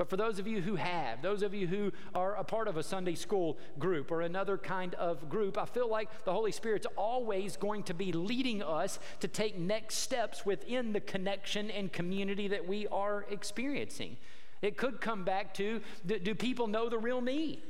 But 0.00 0.08
for 0.08 0.16
those 0.16 0.38
of 0.38 0.46
you 0.46 0.62
who 0.62 0.76
have, 0.76 1.20
those 1.20 1.42
of 1.42 1.52
you 1.52 1.66
who 1.66 1.92
are 2.14 2.34
a 2.36 2.42
part 2.42 2.68
of 2.68 2.78
a 2.78 2.82
Sunday 2.82 3.14
school 3.14 3.58
group 3.78 4.10
or 4.10 4.22
another 4.22 4.56
kind 4.56 4.94
of 4.94 5.28
group, 5.28 5.58
I 5.58 5.66
feel 5.66 5.90
like 5.90 6.24
the 6.24 6.32
Holy 6.32 6.52
Spirit's 6.52 6.86
always 6.96 7.58
going 7.58 7.82
to 7.82 7.92
be 7.92 8.10
leading 8.10 8.62
us 8.62 8.98
to 9.20 9.28
take 9.28 9.58
next 9.58 9.96
steps 9.96 10.46
within 10.46 10.94
the 10.94 11.00
connection 11.00 11.70
and 11.70 11.92
community 11.92 12.48
that 12.48 12.66
we 12.66 12.86
are 12.86 13.26
experiencing. 13.28 14.16
It 14.62 14.78
could 14.78 15.02
come 15.02 15.22
back 15.24 15.52
to 15.56 15.82
do 16.06 16.34
people 16.34 16.66
know 16.66 16.88
the 16.88 16.96
real 16.96 17.20
me? 17.20 17.62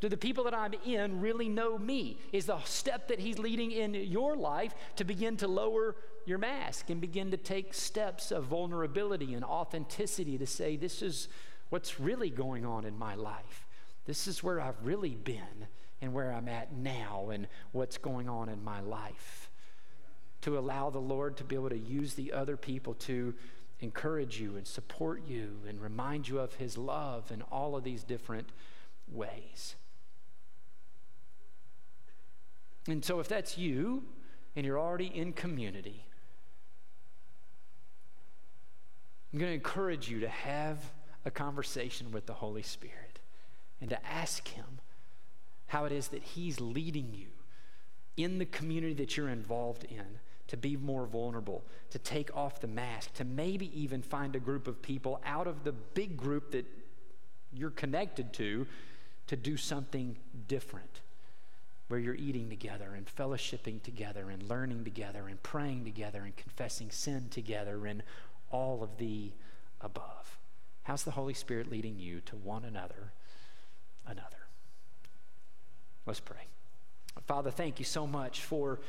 Do 0.00 0.08
the 0.08 0.16
people 0.16 0.44
that 0.44 0.54
I'm 0.54 0.72
in 0.86 1.20
really 1.20 1.50
know 1.50 1.76
me? 1.76 2.18
Is 2.32 2.46
the 2.46 2.62
step 2.62 3.08
that 3.08 3.18
He's 3.18 3.38
leading 3.38 3.72
in 3.72 3.92
your 3.92 4.36
life 4.36 4.74
to 4.96 5.04
begin 5.04 5.36
to 5.36 5.48
lower 5.48 5.96
your 6.24 6.38
mask 6.38 6.88
and 6.88 6.98
begin 7.00 7.30
to 7.32 7.36
take 7.36 7.74
steps 7.74 8.30
of 8.30 8.44
vulnerability 8.44 9.34
and 9.34 9.44
authenticity 9.44 10.38
to 10.38 10.46
say, 10.46 10.76
This 10.76 11.02
is 11.02 11.28
what's 11.70 12.00
really 12.00 12.30
going 12.30 12.64
on 12.64 12.84
in 12.84 12.98
my 12.98 13.14
life. 13.14 13.66
This 14.06 14.26
is 14.26 14.42
where 14.42 14.60
I've 14.60 14.82
really 14.82 15.14
been 15.14 15.68
and 16.00 16.12
where 16.12 16.32
I'm 16.32 16.48
at 16.48 16.72
now 16.72 17.30
and 17.30 17.46
what's 17.72 17.98
going 17.98 18.28
on 18.28 18.48
in 18.48 18.62
my 18.64 18.80
life. 18.80 19.50
To 20.42 20.58
allow 20.58 20.90
the 20.90 20.98
Lord 20.98 21.36
to 21.38 21.44
be 21.44 21.56
able 21.56 21.70
to 21.70 21.78
use 21.78 22.14
the 22.14 22.32
other 22.32 22.56
people 22.56 22.94
to 22.94 23.34
encourage 23.80 24.40
you 24.40 24.56
and 24.56 24.66
support 24.66 25.26
you 25.26 25.58
and 25.68 25.80
remind 25.80 26.28
you 26.28 26.38
of 26.38 26.54
His 26.54 26.78
love 26.78 27.30
in 27.30 27.42
all 27.42 27.76
of 27.76 27.84
these 27.84 28.02
different 28.02 28.48
ways. 29.10 29.76
And 32.86 33.04
so, 33.04 33.20
if 33.20 33.28
that's 33.28 33.58
you, 33.58 34.04
and 34.56 34.64
you're 34.64 34.78
already 34.78 35.06
in 35.06 35.32
community, 35.32 36.06
I'm 39.32 39.38
going 39.38 39.50
to 39.50 39.54
encourage 39.54 40.08
you 40.08 40.20
to 40.20 40.28
have 40.28 40.78
a 41.24 41.30
conversation 41.30 42.10
with 42.12 42.26
the 42.26 42.34
Holy 42.34 42.62
Spirit 42.62 43.18
and 43.80 43.90
to 43.90 44.06
ask 44.06 44.48
Him 44.48 44.80
how 45.68 45.84
it 45.84 45.92
is 45.92 46.08
that 46.08 46.22
He's 46.22 46.60
leading 46.60 47.14
you 47.14 47.28
in 48.16 48.38
the 48.38 48.46
community 48.46 48.94
that 48.94 49.16
you're 49.16 49.28
involved 49.28 49.84
in 49.84 50.18
to 50.48 50.56
be 50.56 50.76
more 50.76 51.06
vulnerable, 51.06 51.62
to 51.90 51.98
take 51.98 52.34
off 52.34 52.60
the 52.60 52.66
mask, 52.66 53.12
to 53.14 53.24
maybe 53.24 53.70
even 53.78 54.02
find 54.02 54.34
a 54.34 54.40
group 54.40 54.66
of 54.66 54.80
people 54.82 55.20
out 55.24 55.46
of 55.46 55.62
the 55.62 55.72
big 55.72 56.16
group 56.16 56.50
that 56.52 56.66
you're 57.52 57.70
connected 57.70 58.32
to 58.32 58.66
to 59.26 59.36
do 59.36 59.56
something 59.56 60.16
different 60.48 61.00
where 61.88 62.00
you're 62.00 62.14
eating 62.14 62.50
together 62.50 62.94
and 62.94 63.06
fellowshipping 63.06 63.82
together 63.82 64.30
and 64.30 64.42
learning 64.48 64.84
together 64.84 65.28
and 65.28 65.42
praying 65.42 65.84
together 65.84 66.22
and 66.22 66.36
confessing 66.36 66.90
sin 66.90 67.28
together 67.30 67.86
and 67.86 68.02
all 68.50 68.82
of 68.82 68.98
the 68.98 69.30
above. 69.80 70.37
How's 70.88 71.04
the 71.04 71.10
Holy 71.10 71.34
Spirit 71.34 71.70
leading 71.70 71.98
you 71.98 72.22
to 72.22 72.36
one 72.36 72.64
another 72.64 73.12
another? 74.06 74.38
Let's 76.06 76.18
pray. 76.18 76.46
Father, 77.26 77.50
thank 77.50 77.78
you 77.78 77.84
so 77.84 78.06
much 78.06 78.40
for 78.40 78.80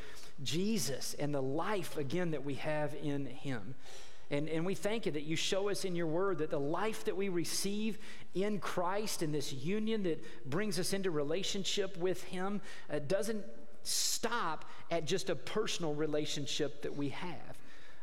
Jesus 0.42 1.12
and 1.18 1.34
the 1.34 1.42
life, 1.42 1.98
again, 1.98 2.30
that 2.30 2.42
we 2.42 2.54
have 2.54 2.94
in 3.02 3.26
him. 3.26 3.74
And, 4.30 4.48
and 4.48 4.64
we 4.64 4.74
thank 4.74 5.04
you 5.04 5.12
that 5.12 5.24
you 5.24 5.36
show 5.36 5.68
us 5.68 5.84
in 5.84 5.94
your 5.94 6.06
word 6.06 6.38
that 6.38 6.48
the 6.48 6.58
life 6.58 7.04
that 7.04 7.18
we 7.18 7.28
receive 7.28 7.98
in 8.32 8.60
Christ 8.60 9.20
and 9.20 9.34
this 9.34 9.52
union 9.52 10.04
that 10.04 10.24
brings 10.48 10.78
us 10.78 10.94
into 10.94 11.10
relationship 11.10 11.98
with 11.98 12.24
him 12.24 12.62
uh, 12.90 13.00
doesn't 13.00 13.44
stop 13.82 14.64
at 14.90 15.04
just 15.04 15.28
a 15.28 15.34
personal 15.34 15.92
relationship 15.94 16.80
that 16.80 16.96
we 16.96 17.10
have, 17.10 17.58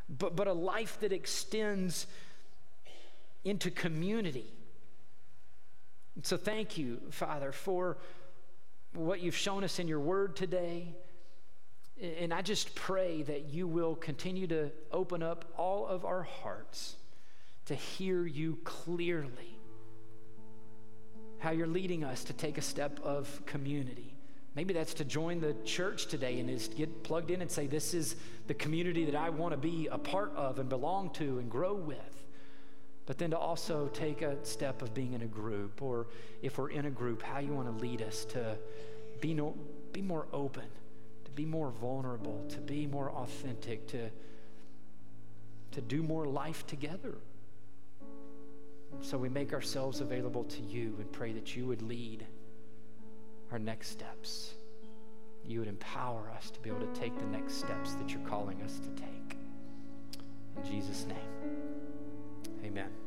but, 0.07 0.35
but 0.35 0.45
a 0.45 0.53
life 0.53 0.99
that 0.99 1.11
extends 1.11 2.05
into 3.43 3.71
community. 3.71 4.53
So 6.23 6.37
thank 6.37 6.77
you, 6.77 6.99
Father, 7.11 7.51
for 7.51 7.97
what 8.93 9.19
you've 9.19 9.35
shown 9.35 9.63
us 9.63 9.79
in 9.79 9.87
your 9.87 9.99
word 9.99 10.35
today. 10.35 10.95
And 12.01 12.33
I 12.33 12.41
just 12.41 12.75
pray 12.75 13.23
that 13.23 13.45
you 13.45 13.67
will 13.67 13.95
continue 13.95 14.47
to 14.47 14.71
open 14.91 15.23
up 15.23 15.45
all 15.57 15.87
of 15.87 16.05
our 16.05 16.23
hearts 16.23 16.95
to 17.65 17.75
hear 17.75 18.25
you 18.25 18.57
clearly. 18.63 19.59
How 21.39 21.51
you're 21.51 21.67
leading 21.67 22.03
us 22.03 22.23
to 22.25 22.33
take 22.33 22.57
a 22.57 22.61
step 22.61 22.99
of 23.03 23.45
community. 23.45 24.13
Maybe 24.55 24.73
that's 24.73 24.95
to 24.95 25.05
join 25.05 25.39
the 25.39 25.55
church 25.65 26.07
today 26.07 26.39
and 26.39 26.49
is 26.49 26.67
get 26.67 27.03
plugged 27.03 27.29
in 27.29 27.41
and 27.41 27.51
say, 27.51 27.67
This 27.67 27.93
is 27.93 28.15
the 28.47 28.55
community 28.55 29.05
that 29.05 29.15
I 29.15 29.29
want 29.29 29.51
to 29.51 29.57
be 29.57 29.87
a 29.91 29.99
part 29.99 30.33
of 30.35 30.57
and 30.57 30.67
belong 30.67 31.11
to 31.11 31.37
and 31.37 31.49
grow 31.49 31.75
with 31.75 32.16
but 33.07 33.17
then 33.17 33.31
to 33.31 33.37
also 33.37 33.87
take 33.93 34.21
a 34.21 34.35
step 34.45 34.81
of 34.81 34.93
being 34.93 35.13
in 35.13 35.21
a 35.21 35.27
group, 35.27 35.81
or 35.81 36.07
if 36.41 36.57
we're 36.57 36.69
in 36.69 36.85
a 36.85 36.91
group, 36.91 37.23
how 37.23 37.39
you 37.39 37.53
want 37.53 37.67
to 37.67 37.81
lead 37.81 38.01
us 38.01 38.25
to 38.25 38.57
be, 39.21 39.33
no, 39.33 39.55
be 39.93 40.01
more 40.01 40.27
open, 40.33 40.65
to 41.23 41.31
be 41.31 41.45
more 41.45 41.71
vulnerable, 41.71 42.45
to 42.49 42.57
be 42.59 42.85
more 42.85 43.09
authentic, 43.11 43.87
to, 43.87 44.09
to 45.71 45.81
do 45.81 46.03
more 46.03 46.25
life 46.25 46.67
together. 46.67 47.15
So 48.99 49.17
we 49.17 49.29
make 49.29 49.53
ourselves 49.53 50.01
available 50.01 50.43
to 50.43 50.61
you 50.61 50.95
and 50.99 51.09
pray 51.09 51.31
that 51.31 51.55
you 51.55 51.65
would 51.65 51.81
lead 51.81 52.25
our 53.53 53.59
next 53.59 53.89
steps. 53.89 54.53
You 55.45 55.59
would 55.59 55.69
empower 55.69 56.29
us 56.35 56.49
to 56.51 56.59
be 56.59 56.69
able 56.69 56.85
to 56.85 56.99
take 56.99 57.17
the 57.17 57.25
next 57.25 57.53
steps 57.53 57.93
that 57.93 58.09
you're 58.09 58.27
calling 58.27 58.61
us 58.63 58.79
to 58.79 58.89
take. 59.01 59.37
In 60.57 60.69
Jesus' 60.69 61.05
name. 61.05 61.86
Amen. 62.67 63.06